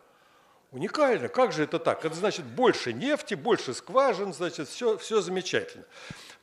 [0.72, 1.28] Уникально.
[1.28, 2.04] Как же это так?
[2.04, 5.84] Это значит больше нефти, больше скважин, значит, все, все замечательно.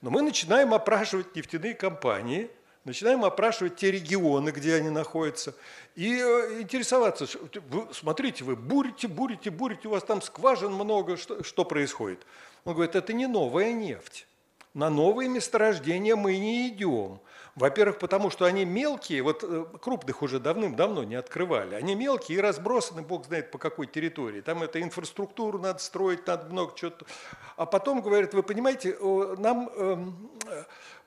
[0.02, 2.50] Но мы начинаем опрашивать нефтяные компании,
[2.84, 5.54] начинаем опрашивать те регионы, где они находятся,
[5.96, 7.28] и э, интересоваться,
[7.70, 12.26] вы, смотрите, вы бурите, бурите, бурите, у вас там скважин много, что, что происходит?
[12.64, 14.28] Он говорит, это не новая нефть.
[14.74, 17.20] На новые месторождения мы не идем.
[17.58, 21.74] Во-первых, потому что они мелкие, вот э, крупных уже давным-давно не открывали.
[21.74, 24.42] Они мелкие и разбросаны, бог знает по какой территории.
[24.42, 27.08] Там это инфраструктуру надо строить, надо много чего-то.
[27.56, 28.96] А потом говорят, вы понимаете,
[29.40, 30.30] нам эм,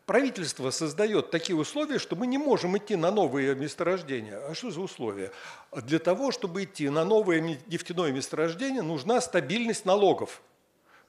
[0.07, 4.45] правительство создает такие условия, что мы не можем идти на новые месторождения.
[4.49, 5.31] А что за условия?
[5.71, 10.43] Для того, чтобы идти на новое нефтяное месторождение, нужна стабильность налогов.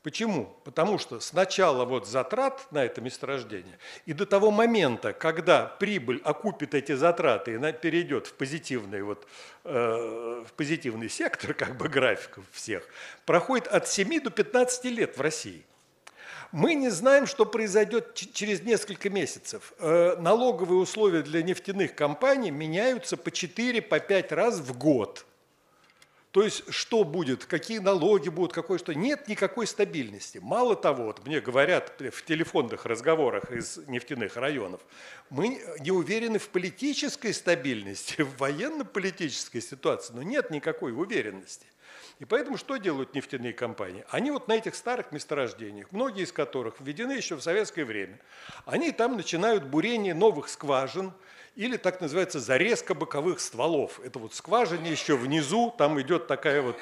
[0.04, 0.58] Почему?
[0.64, 6.74] Потому что сначала вот затрат на это месторождение и до того момента, когда прибыль окупит
[6.74, 9.28] эти затраты и она перейдет в позитивный, вот,
[9.64, 12.84] э, в позитивный сектор как бы графиков всех,
[13.28, 15.64] проходит от 7 до 15 лет в России.
[16.52, 19.72] Мы не знаем, что произойдет через несколько месяцев.
[19.78, 25.26] Э, налоговые условия для нефтяных компаний меняются по 4-5 по раз в год–
[26.32, 28.94] То есть, что будет, какие налоги будут, какое что.
[28.94, 30.40] Нет никакой стабильности.
[30.42, 34.80] Мало того, вот мне говорят в телефонных разговорах из нефтяных районов,
[35.30, 41.66] мы не уверены в политической стабильности, в военно-политической ситуации, но нет никакой уверенности.
[42.20, 44.06] И поэтому что делают нефтяные компании?
[44.10, 48.20] Они вот на этих старых месторождениях, многие из которых введены еще в советское время,
[48.66, 51.14] они там начинают бурение новых скважин,
[51.56, 54.00] или так называется зарезка боковых стволов.
[54.04, 56.78] Это вот скважина еще внизу, там идет такая вот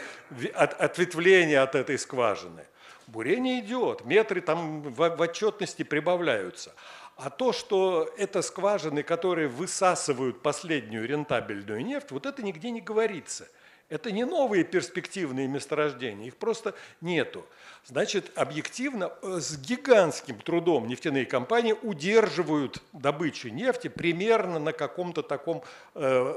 [0.53, 2.65] ответвление от этой скважины.
[3.07, 6.73] Бурение идет, метры там в отчетности прибавляются.
[7.19, 13.47] А то, что это скважины, которые высасывают последнюю рентабельную нефть, вот это нигде не говорится–
[13.89, 17.43] это не новые перспективные месторождения, их просто нету.
[17.85, 25.63] Значит, объективно э, с гигантским трудом нефтяные компании удерживают добычу нефти примерно на каком-то таком
[25.95, 26.33] э,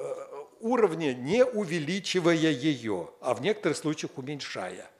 [0.60, 4.90] уровне, не увеличивая ее, а в некоторых случаях уменьшая.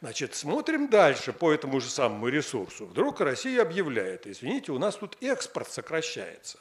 [0.00, 2.86] Значит, смотрим дальше по этому же самому ресурсу.
[2.86, 6.58] Вдруг Россия объявляет, извините, у нас тут экспорт сокращается.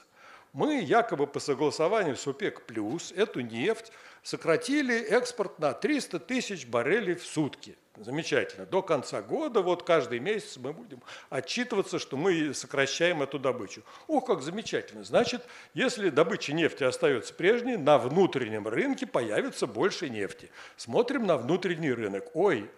[0.54, 3.92] Мы якобы по согласованию с ОПЕК+, плюс эту нефть
[4.24, 7.78] сократили экспорт на 300 тысяч баррелей в сутки.
[7.98, 8.66] Замечательно.
[8.66, 13.84] До конца года, вот каждый месяц мы будем отчитываться, что мы сокращаем эту добычу.
[14.08, 15.04] Ох, как замечательно.
[15.04, 20.50] Значит, если добыча нефти остается прежней, на внутреннем рынке появится больше нефти.
[20.78, 22.34] Смотрим на внутренний рынок.
[22.34, 22.70] Ой,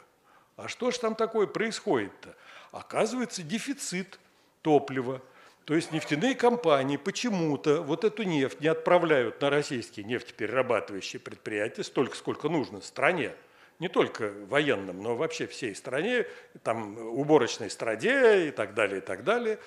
[0.58, 2.36] а что же там такое происходит-то?
[2.72, 4.20] Оказывается, дефицит
[4.64, 5.22] топлива.
[5.66, 12.16] То есть нефтяные компании почему-то вот эту нефть не отправляют на российские нефтеперерабатывающие предприятия столько,
[12.18, 13.34] сколько нужно стране.
[13.80, 16.26] Не только военным, но вообще всей стране,
[16.64, 19.60] там уборочной страде и так далее, и так далее.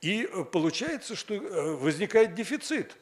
[0.00, 2.96] И э, получается, что э, возникает дефицит.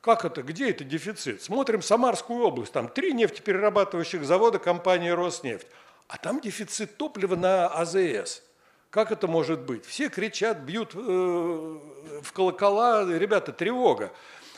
[0.00, 0.42] Как это?
[0.42, 1.42] Где это дефицит?
[1.42, 5.66] Смотрим Самарскую область, там три нефтеперерабатывающих завода компании «Роснефть»,
[6.10, 8.42] а там дефицит топлива на АЗС–
[8.90, 9.86] как это может быть?
[9.86, 14.12] Все кричат, бьют э, в колокола, ребята, тревога.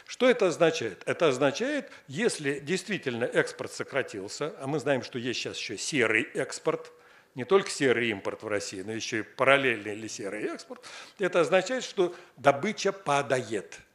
[0.07, 1.03] Что это означает?
[1.05, 6.91] Это означает, если действительно экспорт сократился, а мы знаем, что есть сейчас еще серый экспорт,
[7.35, 10.83] не только серый импорт в России, но еще и параллельный или серый экспорт,
[11.19, 13.79] это означает, что добыча падает–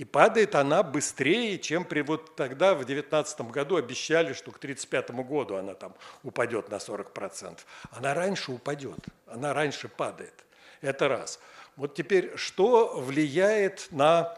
[0.00, 5.10] и падает она быстрее, чем при вот тогда, в 2019 году, обещали, что к 1935
[5.26, 7.58] году она там упадет на 40%.
[7.90, 10.32] Она раньше упадет, она раньше падает.
[10.80, 11.38] Это раз.
[11.76, 14.34] Вот теперь, что влияет на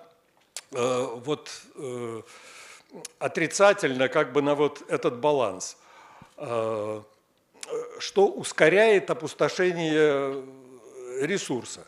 [0.72, 2.22] э, вот, э,
[3.20, 5.76] отрицательно как бы на вот этот баланс?
[6.38, 7.02] Э,
[8.00, 10.44] что ускоряет опустошение
[11.20, 11.86] ресурса?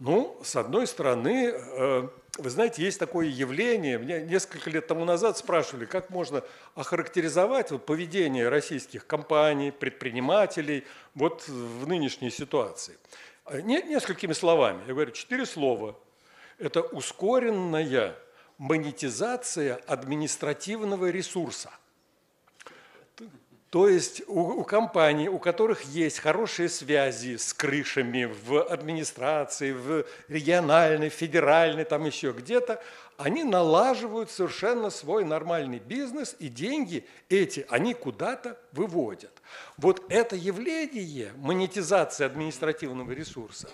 [0.00, 5.36] Ну, с одной стороны, э, вы знаете, есть такое явление, меня несколько лет тому назад
[5.36, 6.42] спрашивали, как можно
[6.74, 12.96] охарактеризовать вот поведение российских компаний, предпринимателей вот в нынешней ситуации.
[13.44, 15.94] Э, не, несколькими словами, я говорю, четыре слова.
[16.58, 18.16] Это ускоренная
[18.56, 21.70] монетизация административного ресурса.
[23.72, 30.04] То есть у, у компаний, у которых есть хорошие связи с крышами в администрации, в
[30.28, 32.82] региональной, федеральной, там еще где-то,
[33.16, 39.32] они налаживают совершенно свой нормальный бизнес, и деньги эти они куда-то выводят.
[39.78, 43.70] Вот это явление, монетизация административного ресурса,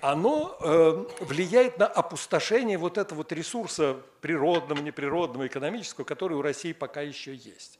[0.00, 6.72] оно э, влияет на опустошение вот этого вот ресурса природного, неприродного, экономического, который у России
[6.72, 7.78] пока еще есть.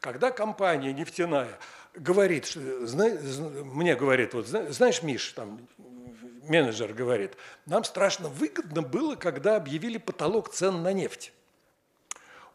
[0.00, 1.58] Когда компания нефтяная
[1.94, 5.60] говорит, мне говорит, вот, знаешь, Миш, там,
[6.48, 7.32] менеджер говорит,
[7.64, 11.32] нам страшно выгодно было, когда объявили потолок цен на нефть.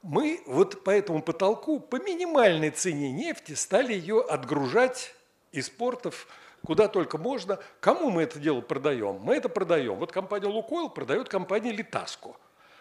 [0.02, 5.14] Мы вот по этому потолку, по минимальной цене нефти, стали ее отгружать
[5.52, 6.28] из портов
[6.66, 7.60] куда только можно.
[7.80, 9.20] Кому мы это дело продаем?
[9.22, 9.96] Мы это продаем.
[9.96, 12.30] Вот компания «Лукойл» продает компания «Литаско».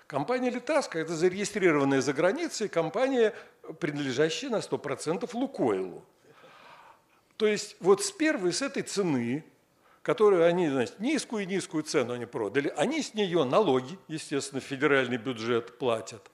[0.06, 3.32] Компания «Литаско»– это зарегистрированная за границей компания,
[3.78, 6.04] принадлежащая на 100% «Лукойлу».
[7.36, 9.44] То есть вот с первой, с этой цены,
[10.02, 15.78] которую они, значит, низкую низкую цену они продали, они с нее налоги, естественно, федеральный бюджет
[15.78, 16.30] платят.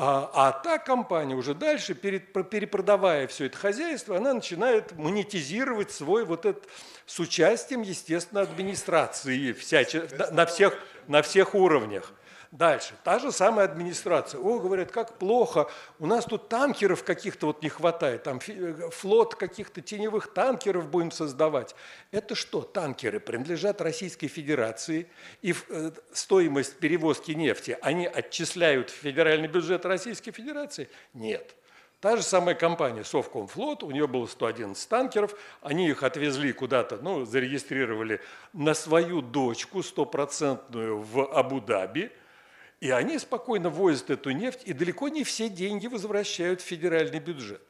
[0.00, 6.24] А, а та компания уже дальше, перед, перепродавая все это хозяйство, она начинает монетизировать свой
[6.24, 6.68] вот этот
[7.04, 12.12] с участием, естественно, администрации всяче, на, всех, на всех уровнях.
[12.50, 12.94] Дальше.
[13.04, 14.40] Та же самая администрация.
[14.40, 19.34] О, говорят, как плохо, у нас тут танкеров каких-то вот не хватает, там э, флот
[19.34, 21.74] каких-то теневых танкеров будем создавать.
[22.10, 22.62] Это что?
[22.62, 25.10] Танкеры принадлежат Российской Федерации,
[25.42, 30.88] и э, стоимость перевозки нефти они отчисляют в федеральный бюджет Российской Федерации?
[31.12, 31.54] Нет.
[32.00, 37.24] Та же самая компания Совкомфлот, у нее было 111 танкеров, они их отвезли куда-то, ну,
[37.26, 38.20] зарегистрировали
[38.54, 42.12] на свою дочку стопроцентную в Абу-Даби,
[42.80, 47.62] и они спокойно возят эту нефть, и далеко не все деньги возвращают в федеральный бюджет.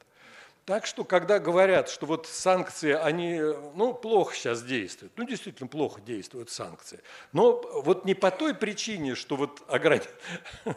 [0.66, 3.40] Так что, когда говорят, что вот санкции, они
[3.74, 7.00] ну, плохо сейчас действуют, ну, действительно плохо действуют санкции,
[7.32, 9.62] но вот не по той причине, что вот.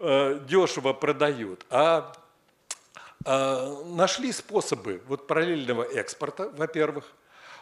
[0.00, 2.12] Э, дешево продают, а,
[3.24, 7.12] а нашли способы вот параллельного экспорта, во-первых.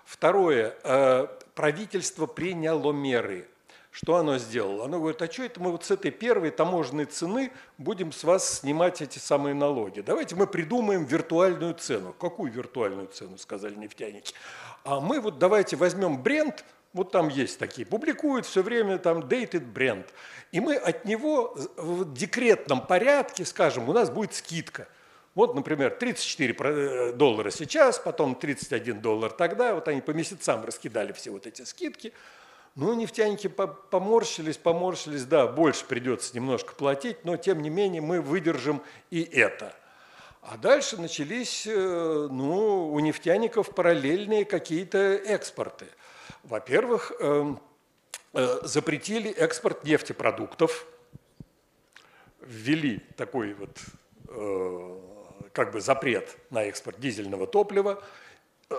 [0.04, 3.48] Второе, э, правительство приняло меры–
[3.96, 4.84] что оно сделало?
[4.84, 8.58] Оно говорит, а что это мы вот с этой первой таможенной цены будем с вас
[8.58, 10.00] снимать эти самые налоги?
[10.00, 12.12] Давайте мы придумаем виртуальную цену.
[12.12, 14.34] Какую виртуальную цену, сказали нефтяники.
[14.84, 19.64] А мы вот давайте возьмем бренд, вот там есть такие, публикуют все время там dated
[19.64, 20.06] бренд.
[20.52, 24.88] И мы от него в декретном порядке скажем, у нас будет скидка.
[25.34, 29.74] Вот, например, 34 э, доллара сейчас, потом 31 доллар тогда.
[29.74, 32.12] Вот они по месяцам раскидали все вот эти скидки.
[32.76, 38.82] Ну, нефтяники поморщились, поморщились, да, больше придется немножко платить, но тем не менее мы выдержим
[39.10, 39.74] и это.
[40.42, 45.86] А дальше начались, э, ну, у нефтяников параллельные какие-то экспорты.
[46.44, 47.58] Во-первых, эм,
[48.34, 50.86] э, запретили экспорт нефтепродуктов,
[52.42, 53.78] ввели такой вот
[54.28, 55.00] э,
[55.54, 58.04] как бы запрет на экспорт дизельного топлива,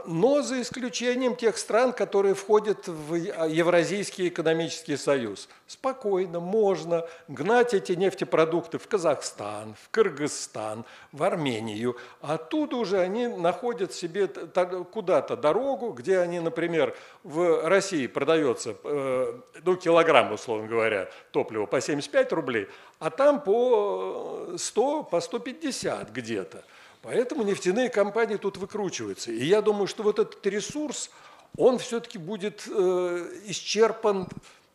[0.05, 5.47] но за исключением тех стран, которые входят в Евразийский экономический союз.
[5.65, 10.83] Спокойно можно гнать эти нефтепродукты в Казахстан, в Кыргызстан,
[11.13, 11.95] в Армению.
[12.21, 19.75] Оттуда уже они находят себе куда-то дорогу, где они, например, в России продается э, ну,
[19.75, 22.67] килограмм, условно говоря, топлива по 75 рублей,
[22.99, 26.63] а там по 100, по 150 где-то.
[27.08, 29.32] Поэтому нефтяные компании тут выкручиваются.
[29.32, 31.10] И я думаю, что вот этот ресурс,
[31.55, 34.28] он все-таки будет э, исчерпан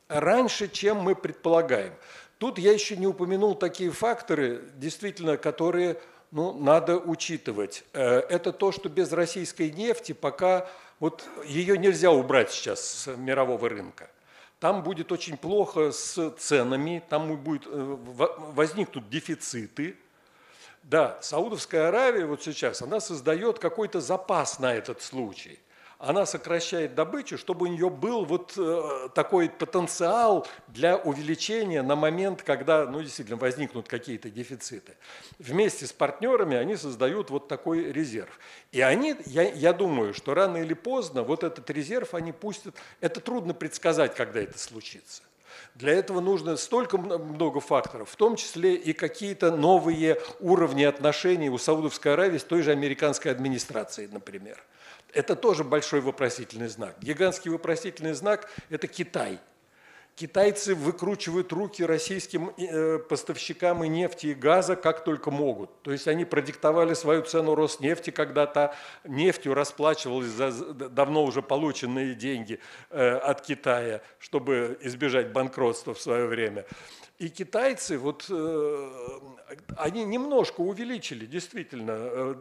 [0.09, 1.93] раньше, чем мы предполагаем.
[2.39, 7.85] Тут я еще не упомянул такие факторы, действительно, которые ну, надо учитывать.
[7.93, 10.67] Э, это то, что без российской нефти пока
[11.01, 14.09] вот ее нельзя убрать сейчас с мирового рынка.
[14.59, 17.97] Там будет очень плохо с ценами, там будет, э,
[18.55, 19.97] возникнут дефициты,
[20.83, 25.59] да, Саудовская Аравия вот сейчас, она создает какой-то запас на этот случай.
[26.03, 32.43] Она сокращает добычу, чтобы у нее был вот э, такой потенциал для увеличения на момент,
[32.43, 34.97] когда ну, действительно возникнут какие-то дефициты.
[35.39, 38.37] Вместе с партнерами они создают вот такой резерв.
[38.73, 42.75] И они, я, я думаю, что рано или поздно вот этот резерв они пустят.
[43.01, 45.23] Это трудно предсказать, когда это случится.
[45.75, 51.59] Для этого нужно столько много факторов, в том числе и какие-то новые уровни отношений у
[51.59, 54.63] Саудовской Аравии с той же американской администрацией, например.
[55.15, 56.97] Это тоже большой вопросительный знак.
[57.01, 59.39] Гигантский вопросительный знак– это Китай–
[60.15, 65.83] Китайцы выкручивают руки российским э, поставщикам и нефти, и газа как только могут.
[65.83, 72.15] То есть они продиктовали свою цену Роснефти, когда то нефтью расплачивалась за давно уже полученные
[72.15, 72.61] деньги
[72.91, 76.67] э, от Китая, чтобы избежать банкротства в свое время.
[77.19, 78.91] И китайцы, вот, э,
[79.77, 82.37] они немножко увеличили действительно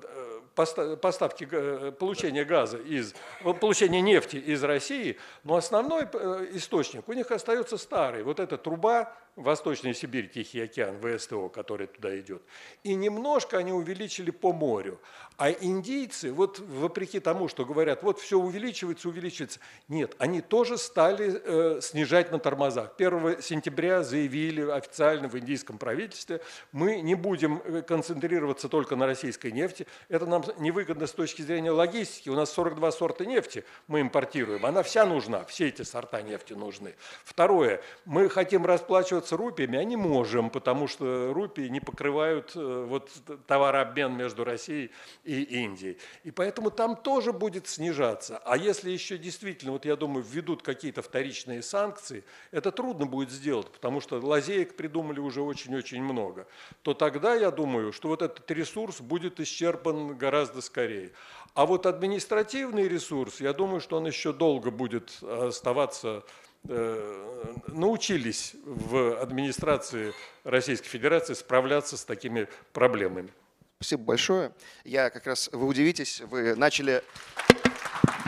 [0.56, 3.14] поставки, э, получения газа из,
[3.60, 8.24] получения нефти из России, но основной э, источник у них остается старый.
[8.24, 12.42] Вот эта труба Восточная Сибирь, Тихий океан, ВСТО, который туда идет.
[12.84, 15.00] И немножко они увеличили по морю.
[15.38, 21.42] А индийцы, вот вопреки тому, что говорят, вот все увеличивается, увеличивается, нет, они тоже стали
[21.44, 22.92] э, снижать на тормозах.
[22.98, 29.52] 1 сентября заявили официально в индийском правительстве, мы не будем э, концентрироваться только на российской
[29.52, 34.64] нефти, это нам невыгодно с точки зрения логистики, у нас 42 сорта нефти мы импортируем,
[34.64, 36.94] она вся нужна, все эти сорта нефти нужны.
[37.24, 42.86] Второе, мы хотим расплачиваться расплачиваться рупиями, а не можем, потому что рупии не покрывают э,
[42.88, 43.10] вот,
[43.48, 44.92] товарообмен между Россией
[45.24, 45.98] и Индией.
[46.26, 48.42] И поэтому там тоже будет снижаться.
[48.46, 53.68] А если еще действительно, вот я думаю, введут какие-то вторичные санкции, это трудно будет сделать,
[53.68, 56.46] потому что лазеек придумали уже очень-очень много,
[56.82, 61.12] то тогда я думаю, что вот этот ресурс будет исчерпан гораздо скорее.
[61.54, 66.24] А вот административный ресурс, я думаю, что он еще долго будет оставаться
[66.64, 73.32] научились в администрации Российской Федерации справляться с такими проблемами.
[73.80, 74.52] Спасибо большое.
[74.84, 77.04] Я как раз, вы удивитесь, вы начали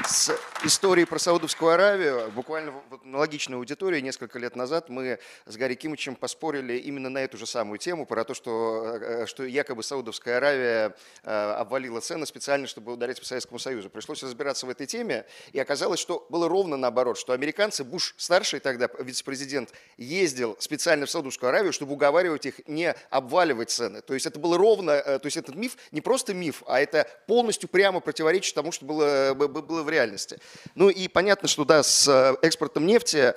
[0.08, 0.36] с
[0.66, 2.32] истории про Саудовскую Аравию.
[2.32, 7.38] Буквально в аналогичной аудитории несколько лет назад мы с Гарри Кимовичем поспорили именно на эту
[7.38, 12.68] же самую тему, про то, что, э, что якобы Саудовская Аравия э, обвалила цены специально,
[12.68, 13.90] чтобы ударить по Советскому Союзу.
[13.90, 18.62] Пришлось разбираться в этой теме, и оказалось, что было ровно наоборот, что американцы, Буш старший
[18.62, 24.02] тогда, вице-президент, ездил специально в Саудовскую Аравию, чтобы уговаривать их не обваливать цены.
[24.02, 27.06] То есть это было ровно, э, то есть этот миф не просто миф, а это
[27.28, 30.40] полностью прямо противоречит тому, что было, было в реальности.
[30.76, 33.34] Ну и понятно, что да, с э, экспортом нефти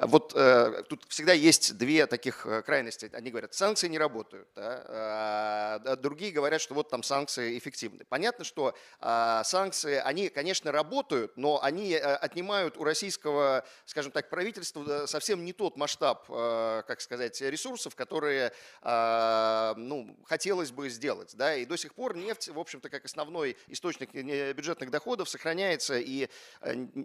[0.00, 3.10] вот э, тут всегда есть две таких э, крайности.
[3.12, 4.82] Одни говорят, санкции не работают, да?
[4.88, 8.04] а другие говорят, что вот там санкции эффективны.
[8.08, 14.30] Понятно, что э, санкции, они, конечно, работают, но они э, отнимают у российского, скажем так,
[14.30, 21.36] правительства совсем не тот масштаб, э, как сказать, ресурсов, которые э, ну, хотелось бы сделать.
[21.36, 21.54] Да?
[21.56, 26.28] И до сих пор нефть, в общем-то, как основной источник бюджетных доходов сохраняется, и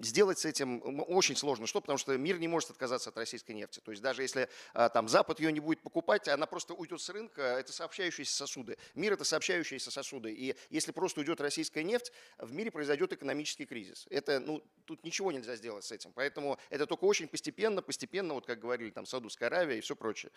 [0.01, 1.67] сделать с этим очень сложно.
[1.67, 1.81] Что?
[1.81, 3.79] Потому что мир не может отказаться отказаться от российской нефти.
[3.79, 7.09] То есть даже если а, там Запад ее не будет покупать, она просто уйдет с
[7.09, 8.77] рынка, это сообщающиеся сосуды.
[8.93, 10.31] Мир это сообщающиеся сосуды.
[10.31, 14.05] И если просто уйдет российская нефть, в мире произойдет экономический кризис.
[14.09, 16.11] Это, ну, тут ничего нельзя сделать с этим.
[16.13, 20.31] Поэтому это только очень постепенно, постепенно, вот как говорили там Саудовская Аравия и все прочее.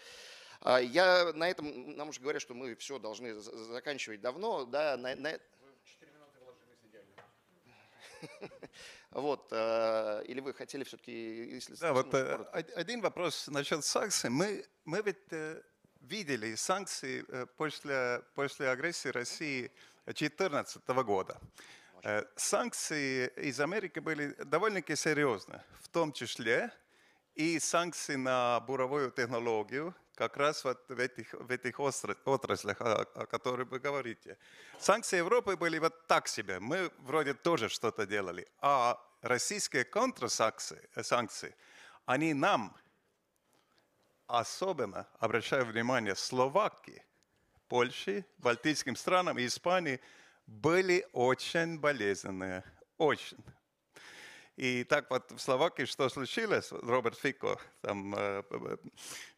[0.60, 4.64] А, я на этом, нам уже говорят, что мы все должны заканчивать давно.
[4.64, 5.38] Да, на, на...
[9.10, 11.12] Вот, э, или вы хотели все-таки...
[11.54, 12.44] Если да, вот э,
[12.76, 14.28] один вопрос насчет санкций.
[14.28, 15.62] Мы, мы ведь э,
[16.02, 17.24] видели санкции
[17.56, 19.70] после, после агрессии России
[20.04, 21.38] 2014 года.
[22.36, 26.70] Санкции из Америки были довольно-таки серьезные, в том числе
[27.38, 33.26] и санкции на буровую технологию, как раз вот в этих, в этих отраслях, о, о
[33.26, 34.36] которых вы говорите.
[34.80, 36.58] Санкции Европы были вот так себе.
[36.58, 38.48] Мы вроде тоже что-то делали.
[38.60, 41.54] А российские контрсанкции, санкции,
[42.06, 42.76] они нам,
[44.26, 47.04] особенно, обращаю внимание, Словакии,
[47.68, 50.00] Польше, Балтийским странам и Испании,
[50.44, 52.64] были очень болезненные.
[52.96, 53.38] Очень.
[54.58, 56.72] И так вот в Словакии что случилось?
[56.72, 58.42] Роберт Фико там э,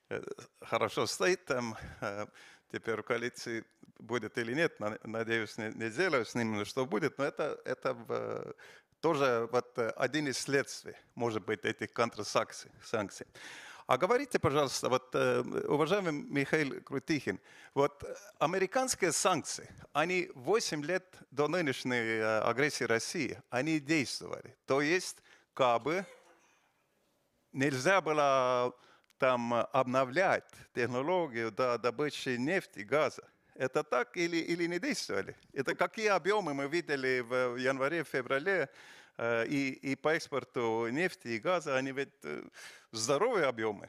[0.08, 0.22] э,
[0.62, 2.26] хорошо стоит там, э,
[2.72, 3.66] теперь в коалиции
[3.98, 8.54] будет или нет, надеюсь, не, не сделаю с ним, что будет, но это, это
[9.00, 12.70] тоже вот один из следствий, может быть, этих контрсанкций.
[13.90, 17.40] А говорите, пожалуйста, вот, э, уважаемый Михаил Крутихин,
[17.74, 18.04] вот
[18.38, 24.56] американские санкции, они 8 лет до нынешней э, агрессии России, они действовали.
[24.64, 25.16] То есть,
[25.54, 26.06] как бы
[27.50, 28.72] нельзя было
[29.18, 33.28] там обновлять технологию до добычи нефти, газа.
[33.56, 35.36] Это так или, или не действовали?
[35.52, 38.68] Это какие объемы мы видели в январе-феврале Э,
[39.18, 42.42] и, и по экспорту нефти и газа, они ведь э,
[42.92, 43.88] здоровые объемы.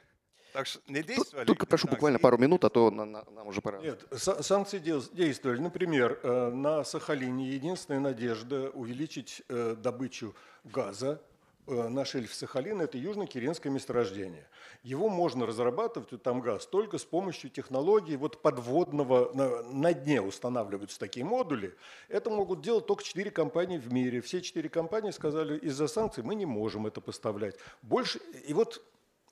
[0.53, 1.45] Так что не действовали.
[1.45, 3.79] Только прошу буквально пару минут, а то нам, нам уже пора.
[3.79, 5.59] Нет, санкции действовали.
[5.59, 11.30] Например, э, на Сахалине единственная надежда увеличить добычу газа Э,
[11.67, 14.47] на шельфе Сахалина– это южно-киренское месторождение.
[14.83, 20.99] Его можно разрабатывать, там газ, только с помощью технологий вот подводного, на, на дне устанавливаются
[20.99, 21.75] такие модули.
[22.09, 24.21] Это могут делать только четыре компании в мире.
[24.21, 27.55] Все четыре компании сказали, из-за санкций мы не можем это поставлять.
[27.81, 28.81] Больше, и вот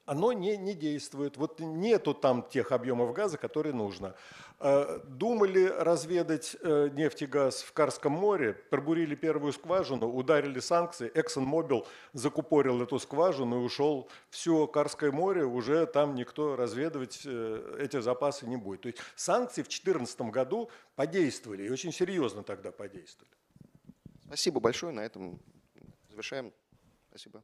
[0.09, 1.37] оно не, не действует.
[1.37, 4.15] Вот нету там тех объемов газа, которые нужно.
[4.59, 11.11] Э, думали разведать э, нефть и газ в Карском море, пробурили первую скважину, ударили санкции,
[11.13, 14.09] ExxonMobil закупорил эту скважину и ушел.
[14.31, 18.81] Все, Карское море, уже там никто разведывать э, эти запасы не будет.
[18.81, 23.31] То есть санкции в 2014 году подействовали, и очень серьезно тогда подействовали.
[24.25, 25.39] Спасибо большое, на этом
[26.09, 26.51] завершаем.
[27.09, 27.43] Спасибо.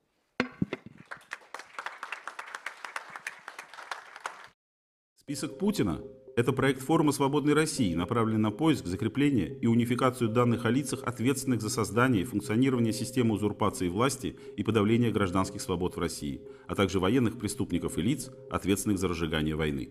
[5.28, 6.02] Список Путина–
[6.36, 11.64] это проект форума «Свободной России», направленный на поиск, закрепление и унификацию данных о лицах, ответственных
[11.64, 17.00] за создание и функционирование системы узурпации власти и подавления гражданских свобод в России, а также
[17.00, 19.90] военных преступников и лиц, ответственных за разжигание войны.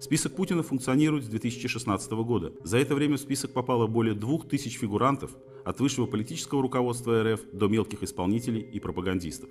[0.00, 2.52] Список Путина функционирует с 2016 года.
[2.62, 7.40] За это время в список попало более двух тысяч фигурантов, от высшего политического руководства РФ
[7.54, 9.48] до мелких исполнителей и пропагандистов.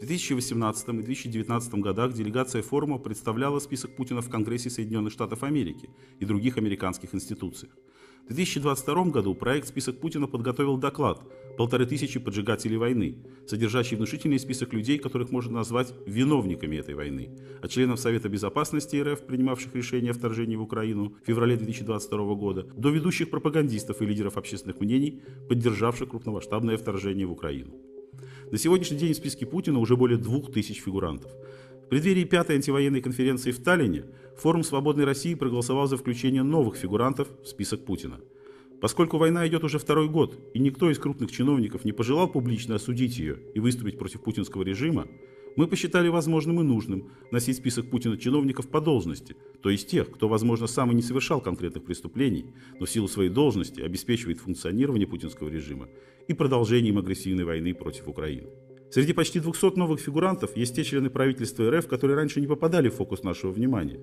[0.00, 5.90] В 2018 и 2019 годах делегация форума представляла список Путина в Конгрессе Соединенных Штатов Америки
[6.18, 7.76] и других американских институциях.
[8.24, 11.20] В 2022 году проект «Список Путина» подготовил доклад
[11.58, 17.70] «Полторы тысячи поджигателей войны», содержащий внушительный список людей, которых можно назвать виновниками этой войны, от
[17.70, 22.88] членов Совета Безопасности РФ, принимавших решение о вторжении в Украину в феврале 2022 года, до
[22.88, 25.20] ведущих пропагандистов и лидеров общественных мнений,
[25.50, 27.89] поддержавших крупномасштабное вторжение в Украину.
[28.50, 31.30] На сегодняшний день в списке Путина уже более двух тысяч фигурантов.
[31.84, 37.28] В преддверии пятой антивоенной конференции в Таллине форум «Свободной России» проголосовал за включение новых фигурантов
[37.44, 38.18] в список Путина.
[38.80, 43.18] Поскольку война идет уже второй год, и никто из крупных чиновников не пожелал публично осудить
[43.18, 45.06] ее и выступить против путинского режима,
[45.60, 50.26] мы посчитали возможным и нужным носить список Путина чиновников по должности, то есть тех, кто,
[50.26, 52.46] возможно, сам и не совершал конкретных преступлений,
[52.78, 55.90] но в силу своей должности обеспечивает функционирование путинского режима
[56.28, 58.48] и продолжением агрессивной войны против Украины.
[58.90, 62.94] Среди почти 200 новых фигурантов есть те члены правительства РФ, которые раньше не попадали в
[62.94, 64.00] фокус нашего внимания.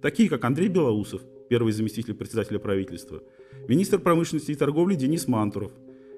[0.00, 3.22] Такие, как Андрей Белоусов, первый заместитель председателя правительства,
[3.68, 5.72] министр промышленности и торговли Денис Мантуров,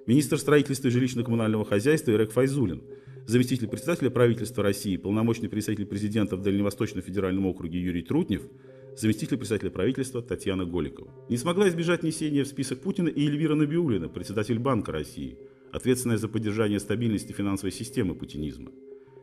[0.07, 2.83] министр строительства и жилищно-коммунального хозяйства Ирек Файзулин–
[3.27, 8.43] заместитель председателя правительства России, полномочный представитель президента в Дальневосточном федеральном округе Юрий Трутнев,
[8.97, 11.13] заместитель председателя правительства Татьяна Голикова.
[11.29, 15.39] Не смогла избежать внесения в список Путина и Эльвира Набиулина, председатель Банка России,
[15.73, 18.71] ответственная за поддержание стабильности финансовой системы путинизма.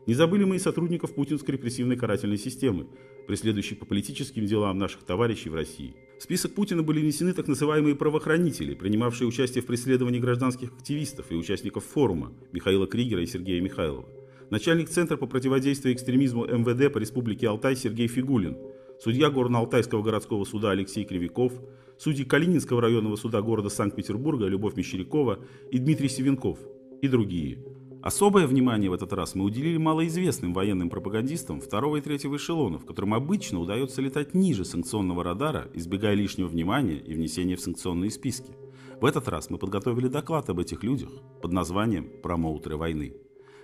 [0.05, 2.87] Не забыли мы и сотрудников путинской репрессивной карательной системы,
[3.25, 5.95] преследующей по политическим делам наших товарищей в России.
[6.19, 11.35] В список Путина были внесены так называемые правоохранители, принимавшие участие в преследовании гражданских активистов и
[11.35, 14.05] участников форума Михаила Кригера и Сергея Михайлова.
[14.49, 18.57] Начальник Центра по противодействию экстремизму МВД по Республике Алтай Сергей Фигулин,
[19.01, 21.53] судья Горно-Алтайского городского суда Алексей Кривяков,
[21.97, 25.39] судьи Калининского районного суда города Санкт-Петербурга Любовь Мещерякова
[25.71, 26.59] и Дмитрий Севенков
[27.01, 27.59] и другие–
[28.03, 33.13] Особое внимание в этот раз мы уделили малоизвестным военным пропагандистам второго и третьего эшелонов, которым
[33.13, 38.57] обычно удается летать ниже санкционного радара, избегая лишнего внимания и внесения в санкционные списки.
[38.99, 43.13] В этот раз мы подготовили доклад об этих людях под названием «Промоутеры войны».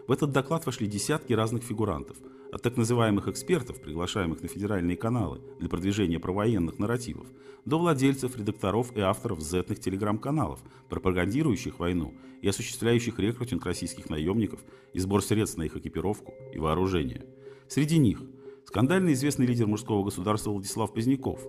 [0.10, 2.18] В этот доклад вошли десятки разных фигурантов,
[2.52, 7.28] от так называемых экспертов, приглашаемых на федеральные каналы для продвижения провоенных нарративов,
[7.64, 14.62] до владельцев, редакторов и авторов зетных телеграм-каналов, пропагандирующих войну и осуществляющих рекрутинг российских наемников
[14.94, 17.28] и сбор средств на их экипировку и вооружение.
[17.68, 18.20] Среди них
[18.66, 21.40] скандально известный лидер мужского государства Владислав Поздняков,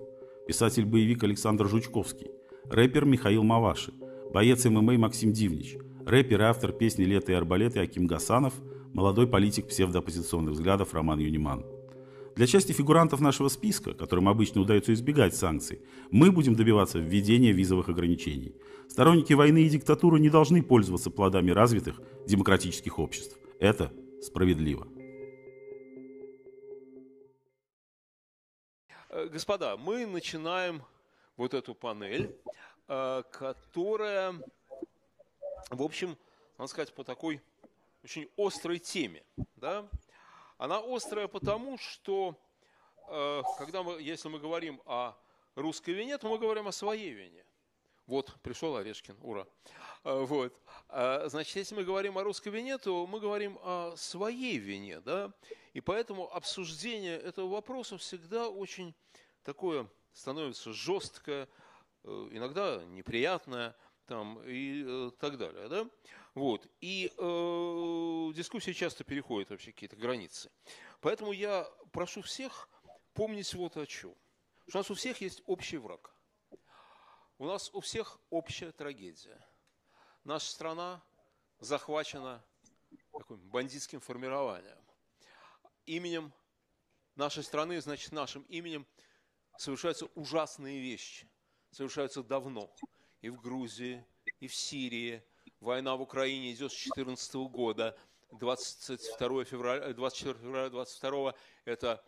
[0.47, 2.29] писатель-боевик Александр Жучковский,
[2.65, 3.91] рэпер Михаил Маваши,
[4.31, 8.53] боец ММА Максим Дивнич– рэпер и автор песни «Лето и арбалеты» Аким Гасанов,
[8.93, 11.65] молодой политик псевдооппозиционных взглядов Роман Юниман.
[12.35, 15.81] Для части фигурантов нашего списка, которым обычно удается избегать санкций,
[16.11, 18.55] мы будем добиваться введения визовых ограничений.
[18.89, 23.37] Сторонники войны и диктатуры не должны пользоваться плодами развитых демократических обществ.
[23.59, 23.91] Это
[24.21, 24.87] справедливо.
[29.09, 30.81] Э, господа, мы начинаем
[31.35, 32.33] вот эту панель,
[32.87, 34.35] э, которая
[35.69, 36.17] в общем,
[36.57, 37.41] надо сказать, по такой
[38.03, 39.23] очень острой теме.
[39.55, 39.87] Да?
[40.57, 42.35] Она острая потому, что
[43.07, 45.13] э, когда мы, если мы говорим о
[45.55, 47.45] русской вине, то мы говорим о своей вине.
[48.07, 49.47] Вот, пришел Орешкин, ура.
[50.03, 50.59] Э, вот.
[50.89, 54.99] Э, значит, если мы говорим о русской вине, то мы говорим о своей вине.
[55.01, 55.31] Да?
[55.73, 58.93] И поэтому обсуждение этого вопроса всегда очень
[59.43, 61.47] такое становится жесткое,
[62.03, 63.75] э, иногда неприятное,
[64.11, 65.69] там, и э, так далее.
[65.69, 65.89] Да?
[66.35, 66.67] Вот.
[66.81, 70.51] И э, дискуссия часто переходит вообще какие-то границы.
[70.99, 72.67] Поэтому я прошу всех
[73.13, 74.13] помнить вот о чем.
[74.67, 76.13] Что у нас у всех есть общий враг.
[77.37, 79.39] У нас у всех общая трагедия.
[80.25, 81.01] Наша страна
[81.59, 82.43] захвачена
[83.17, 84.77] таким бандитским формированием.
[85.85, 86.33] Именем
[87.15, 88.85] нашей страны, значит, нашим именем
[89.57, 91.29] совершаются ужасные вещи.
[91.71, 92.75] Совершаются давно
[93.21, 94.03] и в Грузии,
[94.39, 95.23] и в Сирии.
[95.59, 97.97] Война в Украине идет с 2014 года.
[98.31, 102.03] 22 февраля, 24 февраля 22 это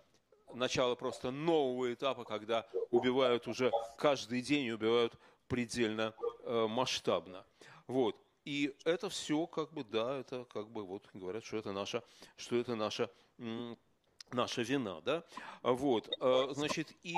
[0.53, 7.45] начало просто нового этапа, когда убивают уже каждый день, убивают предельно э, масштабно.
[7.87, 8.17] Вот.
[8.45, 12.03] И это все, как бы, да, это как бы, вот говорят, что это наша,
[12.35, 13.09] что это наша,
[14.31, 15.23] наша вина, да.
[15.61, 17.15] Вот, э, значит, и,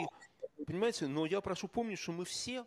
[0.67, 2.65] понимаете, но я прошу помнить, что мы все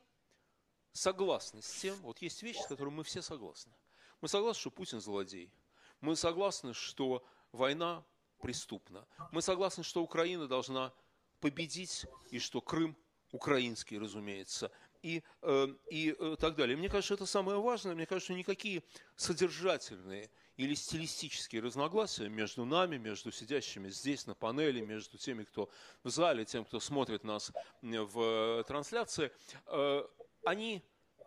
[0.92, 3.72] согласны с тем, вот есть вещи, с которыми мы все согласны.
[4.20, 5.52] Мы согласны, что Путин злодей.
[6.00, 8.04] Мы согласны, что война
[8.40, 9.06] преступна.
[9.32, 10.92] Мы согласны, что Украина должна
[11.40, 12.96] победить и что Крым
[13.32, 14.70] украинский, разумеется,
[15.02, 16.76] и, э, и э, так далее.
[16.76, 17.94] Мне кажется, это самое важное.
[17.94, 18.82] Мне кажется, никакие
[19.16, 25.68] содержательные или стилистические разногласия между нами, между сидящими здесь на панели, между теми, кто
[26.02, 29.30] в зале, тем, кто смотрит нас в трансляции,
[29.66, 30.04] э,
[30.44, 30.82] они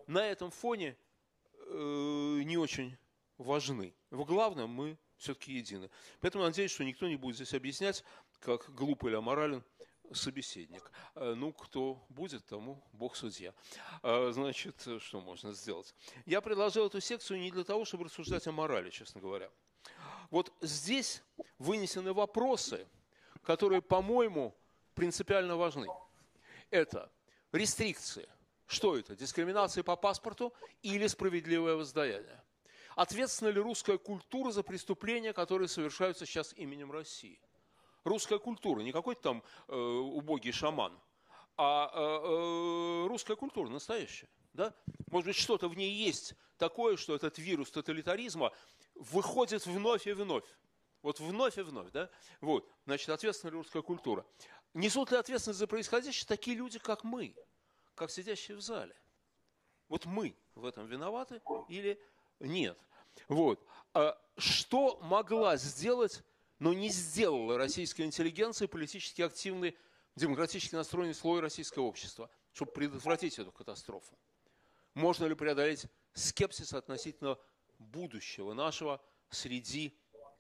[0.08, 0.98] на этом фоне
[1.68, 2.98] э, не очень
[3.38, 3.94] важны.
[4.10, 5.90] В главном мы все-таки едины.
[6.20, 8.04] Поэтому надеюсь, что никто не будет здесь объяснять,
[8.40, 9.64] как глуп или аморален
[10.14, 10.92] собеседник.
[11.16, 13.54] Э, ну, кто будет, тому Бог судья.
[14.04, 15.94] Э, значит, что можно сделать?
[16.26, 19.50] Я предложил эту секцию не для того, чтобы рассуждать о морали, честно говоря.
[20.30, 21.24] Вот здесь
[21.60, 22.88] вынесены вопросы,
[23.44, 24.56] которые, по-моему,
[24.96, 25.88] принципиально важны.
[26.70, 27.12] Это
[27.52, 28.30] рестрикции.
[28.72, 29.18] Что это?
[29.18, 32.42] Дискриминация по паспорту или справедливое воздаяние?
[32.96, 37.38] Ответственна ли русская культура за преступления, которые совершаются сейчас именем России?
[38.06, 40.98] Русская культура, не какой-то там э, убогий шаман,
[41.58, 44.30] а э, э, русская культура настоящая.
[44.54, 44.74] Да?
[45.08, 48.54] Может быть, что-то в ней есть такое, что этот вирус тоталитаризма
[48.96, 50.48] выходит вновь и вновь.
[51.02, 52.10] Вот вновь и вновь, да?
[52.40, 54.26] Вот, значит, ответственна ли русская культура.
[54.74, 57.36] Несут ли ответственность за происходящее такие люди, как мы,
[58.02, 58.96] как сидящие в зале?
[59.88, 61.40] Вот мы в этом виноваты
[61.70, 62.02] или
[62.40, 62.76] нет?
[63.28, 63.64] Вот.
[63.94, 66.24] А что могла сделать,
[66.58, 69.78] но не сделала российская интеллигенция, политически активный,
[70.16, 74.18] демократически настроенный слой российского общества, чтобы предотвратить эту катастрофу?
[74.96, 77.38] Можно ли преодолеть скепсис относительно
[77.78, 79.00] будущего нашего
[79.30, 79.96] среди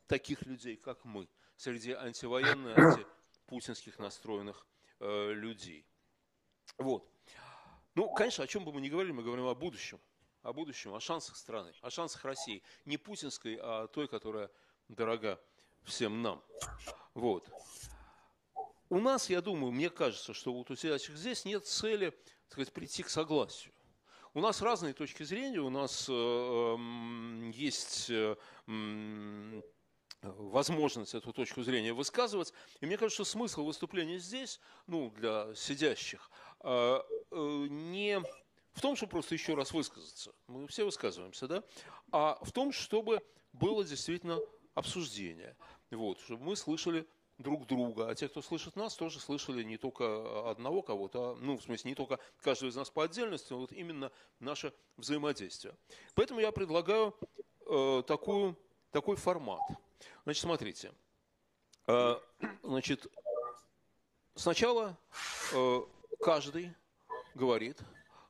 [0.07, 4.65] таких людей, как мы, среди антивоенных, антипутинских настроенных
[4.99, 5.85] э, людей.
[6.79, 7.07] Вот.
[7.95, 9.99] Ну, конечно, о чем бы мы ни говорили, мы говорим о будущем.
[10.43, 12.63] О будущем, о шансах страны, о шансах России.
[12.85, 14.49] Не путинской, а той, которая
[14.87, 15.39] дорога
[15.83, 16.43] всем нам.
[17.13, 17.49] Вот.
[18.89, 22.73] У нас, я думаю, мне кажется, что вот у сидящих здесь нет цели, так сказать,
[22.73, 23.73] прийти к согласию.
[24.33, 28.35] У нас разные точки зрения, у нас э, э, есть э,
[30.21, 32.53] возможность эту точку зрения высказывать.
[32.79, 36.29] И мне кажется, что смысл выступления здесь, ну, для сидящих,
[36.61, 37.01] э,
[37.31, 38.21] не
[38.73, 41.63] в том, чтобы просто еще раз высказаться, мы все высказываемся, да,
[42.11, 43.21] а в том, чтобы
[43.53, 44.39] было действительно
[44.73, 45.55] обсуждение,
[45.91, 47.07] вот, чтобы мы слышали
[47.37, 51.57] друг друга, а те, кто слышит нас, тоже слышали не только одного кого-то, а, ну,
[51.57, 55.75] в смысле, не только каждого из нас по отдельности, но вот именно наше взаимодействие.
[56.13, 57.15] Поэтому я предлагаю
[57.67, 58.57] э, такую,
[58.91, 59.61] такой формат.
[60.23, 60.93] Значит, смотрите.
[61.87, 62.19] Э,
[62.63, 63.07] значит,
[64.35, 64.97] сначала
[65.53, 65.81] э,
[66.21, 66.73] каждый
[67.35, 67.79] говорит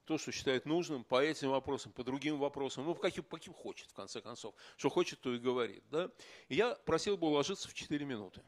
[0.05, 3.53] то, что считает нужным по этим вопросам, по другим вопросам, ну, по каким, по каким
[3.53, 4.55] хочет, в конце концов.
[4.77, 5.83] Что хочет, то и говорит.
[5.89, 6.09] Да?
[6.49, 8.41] И я просил бы уложиться в 4 минуты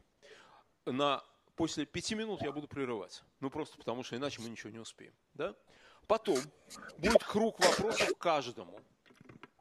[0.86, 1.22] на,
[1.56, 3.22] после пяти минут я буду прерывать.
[3.40, 5.14] Ну, просто потому что иначе мы ничего не успеем.
[5.34, 5.54] Да?
[6.06, 6.38] Потом
[6.98, 8.78] будет круг вопросов каждому.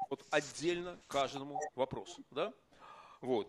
[0.10, 2.24] Вот отдельно каждому вопросу.
[2.32, 2.54] Да?
[3.22, 3.48] Вот.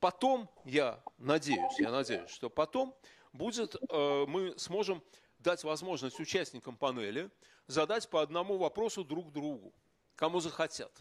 [0.00, 2.94] Потом, я надеюсь, я надеюсь, что потом
[3.32, 5.02] будет, э, мы сможем
[5.38, 7.30] дать возможность участникам панели
[7.66, 9.72] задать по одному вопросу друг другу,
[10.16, 10.92] кому захотят.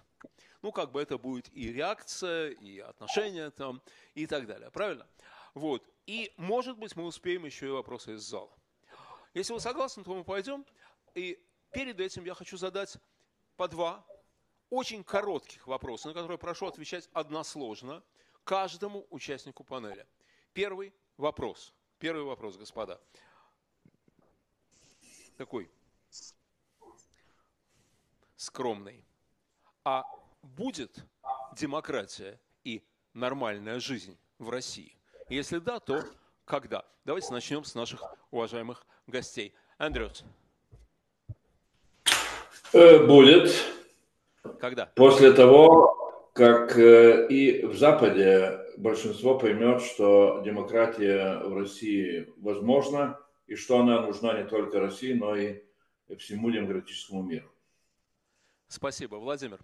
[0.62, 3.82] Ну, как бы это будет и реакция, и отношения там,
[4.16, 4.72] и так далее.
[4.72, 5.08] Правильно?
[5.54, 5.88] Вот.
[6.06, 8.52] И, может быть, мы успеем еще и вопросы из зала.
[9.34, 10.66] Если вы согласны, то мы пойдем.
[11.14, 11.40] И
[11.72, 12.98] перед этим я хочу задать
[13.56, 14.06] по два
[14.70, 18.04] очень коротких вопроса, на которые прошу отвечать односложно
[18.44, 20.06] каждому участнику панели.
[20.54, 21.74] Первый вопрос.
[22.00, 23.00] Первый вопрос, господа.
[25.38, 25.70] Такой
[28.36, 29.06] скромный.
[29.84, 30.04] А
[30.42, 31.06] будет
[31.56, 32.84] демократия и
[33.14, 34.98] нормальная жизнь в России?
[35.30, 36.04] Если да, то
[36.46, 36.86] когда?
[37.06, 39.54] Давайте начнем с наших уважаемых гостей.
[39.78, 40.24] Андрюс.
[42.74, 43.52] Э, будет.
[44.60, 44.88] Когда?
[44.96, 53.56] После того, как э, и в Западе большинство поймет, что демократия в России возможна, и
[53.56, 55.64] что она нужна не только России, но и
[56.18, 57.50] всему демократическому миру.
[58.68, 59.16] Спасибо.
[59.16, 59.60] Владимир.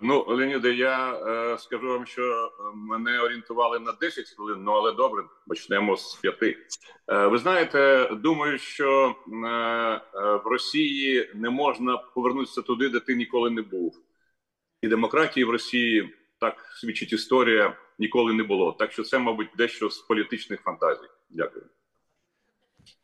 [0.00, 5.24] Ну, Леоніде, я е, скажу вам, що мене орієнтували на 10 хвилин, ну але добре,
[5.46, 6.58] почнемо з п'яти.
[7.08, 10.00] Е, ви знаєте, думаю, що е, е,
[10.44, 14.02] в Росії не можна повернутися туди, де ти ніколи не був.
[14.82, 18.71] І демократії в Росії так свідчить історія ніколи не було.
[18.71, 21.09] Так що це, мабуть, дещо з політичних фантазій.
[21.29, 21.65] Дякую.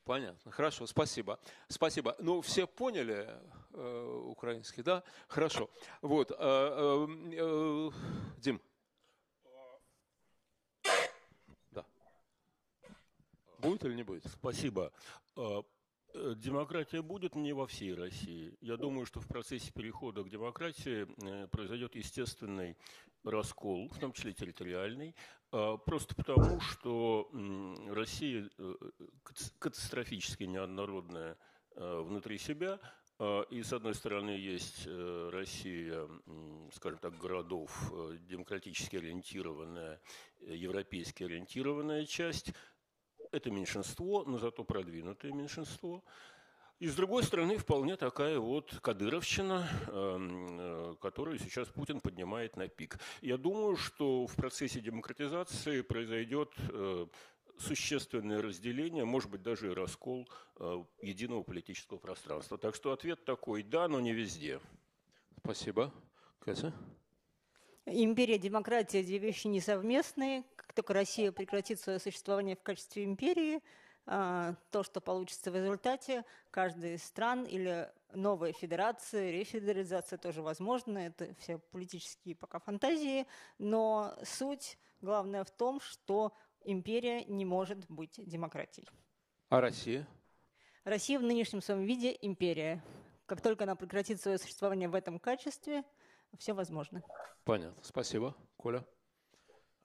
[0.04, 1.38] Понятно, хорошо, спасибо.
[1.68, 2.16] Спасибо.
[2.20, 3.28] Ну, все поняли
[3.74, 5.04] э, украинский, да?
[5.28, 5.70] Хорошо.
[6.02, 7.92] Вот, э, э, э,
[8.38, 8.60] Дим.
[11.72, 11.86] Да.
[13.60, 14.24] Будет или не будет?
[14.26, 14.92] Спасибо.
[16.15, 18.57] Э, демократия будет не во всей России.
[18.61, 22.77] Я думаю, что в процессе перехода к демократии э, произойдет естественный
[23.25, 25.17] раскол, в том числе территориальный,
[25.51, 27.31] а, просто потому, что
[27.89, 28.75] Россия э,
[29.59, 31.37] катастрофически неоднородная
[31.75, 32.79] внутри себя,
[33.19, 36.07] а, и с одной стороны есть Россия,
[36.75, 37.93] скажем так, городов,
[38.29, 40.01] демократически ориентированная,
[40.41, 42.53] европейски ориентированная часть.
[43.35, 46.05] Это меньшинство, но зато продвинутое меньшинство.
[46.79, 52.69] И с другой стороны, вполне такая вот кадыровщина, эм, э, которую сейчас Путин поднимает на
[52.69, 52.97] пик.
[53.23, 57.07] Я думаю, что в процессе демократизации произойдет э,
[57.59, 60.29] существенное разделение, может быть, даже и раскол
[60.61, 62.57] э, единого политического пространства.
[62.57, 64.61] Так что ответ такой– да, но не везде.
[65.41, 65.93] Спасибо.
[66.39, 66.73] Катя?
[67.87, 70.45] Империя, демократия– две вещи несовместные.
[70.57, 73.63] Как только Россия прекратит свое существование в качестве империи,
[74.07, 80.97] а, то, что получится в результате, каждая из стран или новая федерация, рефедерализация тоже возможно,
[80.97, 83.27] это все политические пока фантазии,
[83.59, 86.33] но суть главная в том, что
[86.63, 88.89] империя не может быть демократией.
[89.51, 90.07] А Россия?
[90.85, 92.83] Россия в нынешнем своем виде империя.
[93.27, 95.83] Как только она прекратит свое существование в этом качестве,
[96.39, 97.03] все возможно.
[97.45, 97.83] Понятно.
[97.83, 98.35] Спасибо.
[98.57, 98.85] Коля?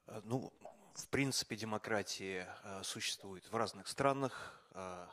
[0.08, 0.52] Э, ну,
[0.94, 5.08] в принципе, демократии э, существует в разных странах, э,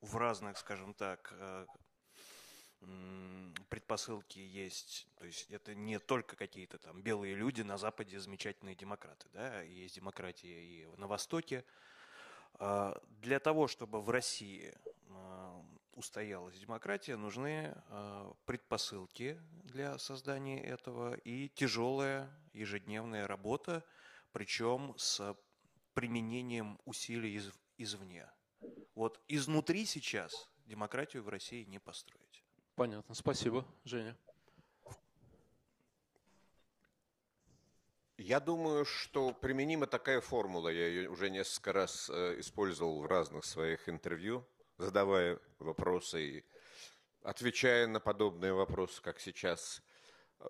[0.00, 1.32] в разных, скажем так,
[3.68, 9.28] предпосылки есть, то есть это не только какие-то там белые люди на Западе замечательные демократы,
[9.32, 11.64] да, есть демократия и на Востоке.
[12.58, 14.74] Для того, чтобы в России
[15.94, 23.84] устоялась демократия, нужны э, предпосылки для создания этого и тяжелая ежедневная работа,
[24.32, 25.36] причем с
[25.94, 28.30] применением усилий из, извне.
[28.94, 32.44] Вот изнутри сейчас демократию в России не построить.
[32.74, 33.14] Понятно.
[33.14, 34.16] Спасибо, Женя.
[38.18, 40.68] Я думаю, что применима такая формула.
[40.68, 44.46] Я ее уже несколько раз э, использовал в разных своих интервью
[44.78, 46.44] задавая вопросы и
[47.22, 49.82] отвечая на подобные вопросы, как сейчас.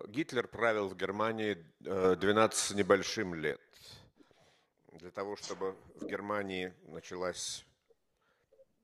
[0.07, 3.61] Гитлер правил в Германии 12 с небольшим лет.
[4.91, 7.65] Для того, чтобы в Германии началась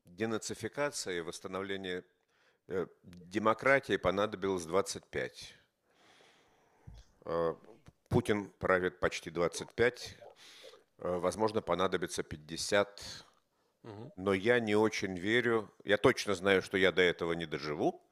[0.04, 2.04] денацификация и восстановление
[2.68, 5.54] э, демократии, понадобилось 25.
[7.26, 7.54] Э,
[8.08, 10.16] Путин правит почти 25,
[10.98, 13.26] э, возможно, понадобится 50
[14.16, 18.02] но я не очень верю, я точно знаю, что я до этого не доживу,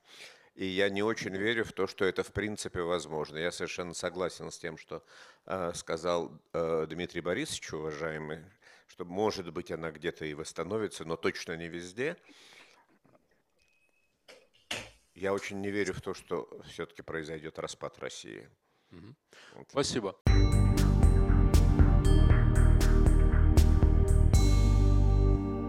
[0.54, 3.36] и я не очень верю в то, что это в принципе возможно.
[3.38, 5.04] Я совершенно согласен с тем, что
[5.46, 8.44] э, сказал э, Дмитрий Борисович, уважаемый,
[8.88, 12.16] что может быть она где-то и восстановится, но точно не везде.
[15.14, 18.48] Я очень не верю в то, что все-таки произойдет распад России.
[18.90, 19.14] Угу.
[19.54, 19.66] Вот.
[19.70, 20.16] Спасибо.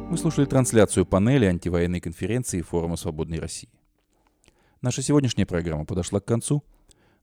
[0.09, 3.69] Вы слушали трансляцию панели антивоенной конференции Форума Свободной России.
[4.81, 6.63] Наша сегодняшняя программа подошла к концу.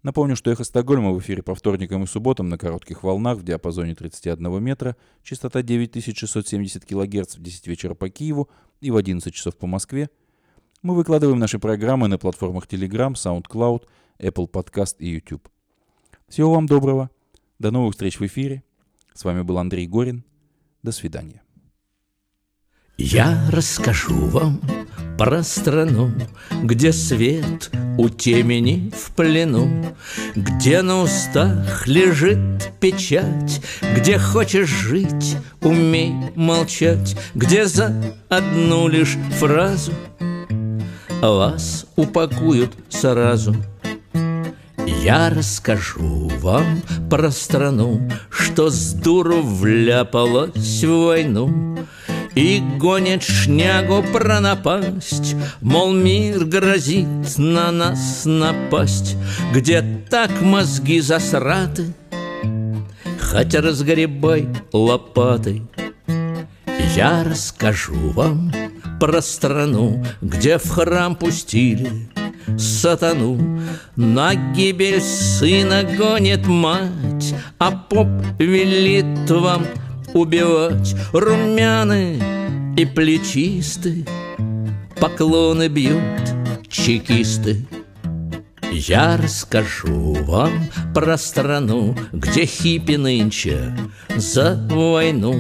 [0.05, 3.97] Напомню, что «Эхо Стокгольма» в эфире по вторникам и субботам на коротких волнах в диапазоне
[3.97, 8.49] 31 метра, частота 9670 кГц в 10 вечера по Киеву
[8.81, 10.09] и в 11 часов по Москве.
[10.83, 13.83] Мы выкладываем наши программы на платформах Telegram, SoundCloud,
[14.21, 15.49] Apple Podcast и YouTube.
[16.29, 17.11] Всего вам доброго.
[17.59, 18.63] До новых встреч в эфире.
[19.13, 20.23] С вами был Андрей Горин.
[20.85, 21.43] До свидания.
[22.99, 24.59] Я расскажу вам
[25.19, 26.11] про страну,
[26.63, 29.95] где свет у темени в плену,
[30.35, 32.39] Где на устах лежит
[32.81, 33.61] печать,
[33.95, 37.95] Где хочешь жить, умей молчать, Где за
[38.31, 39.93] одну лишь фразу
[41.21, 43.55] Вас упакуют сразу.
[45.03, 46.81] Я расскажу вам
[47.11, 51.77] про страну, Что с дуру вляпалась в войну,
[52.37, 59.17] и гонит шнягу про напасть Мол, мир грозит на нас напасть
[59.53, 61.93] Где так мозги засраты
[63.19, 65.63] Хотя разгребай лопатой
[66.95, 68.53] Я расскажу вам
[69.01, 72.09] про страну Где в храм пустили
[72.59, 73.61] сатану.
[73.97, 78.07] На гибель сына гонит мать А поп
[78.39, 79.65] велит вам
[80.17, 82.21] убивать Румяны
[82.77, 84.07] и плечисты
[84.99, 86.01] Поклоны бьют
[86.69, 87.67] чекисты
[88.73, 90.53] я расскажу вам
[90.95, 93.75] про страну, где хиппи нынче
[94.15, 95.35] за войну.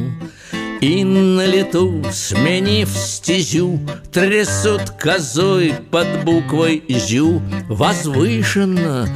[0.81, 3.79] И на лету, сменив стезю,
[4.11, 9.07] Трясут козой под буквой «зю» Возвышенно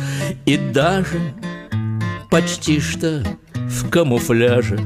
[0.45, 1.19] и даже
[2.31, 3.23] почти что
[3.55, 4.81] в камуфляже.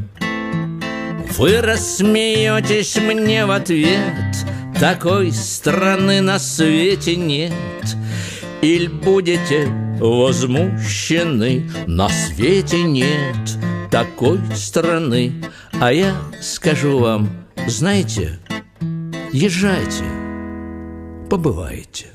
[1.36, 4.36] Вы рассмеетесь мне в ответ.
[4.78, 7.52] Такой страны на свете нет.
[8.62, 9.66] Или будете
[10.00, 13.36] возмущены На свете нет
[13.90, 15.32] такой страны.
[15.80, 17.28] А я скажу вам,
[17.68, 18.40] знаете,
[19.32, 20.04] езжайте
[21.30, 22.13] побывайте.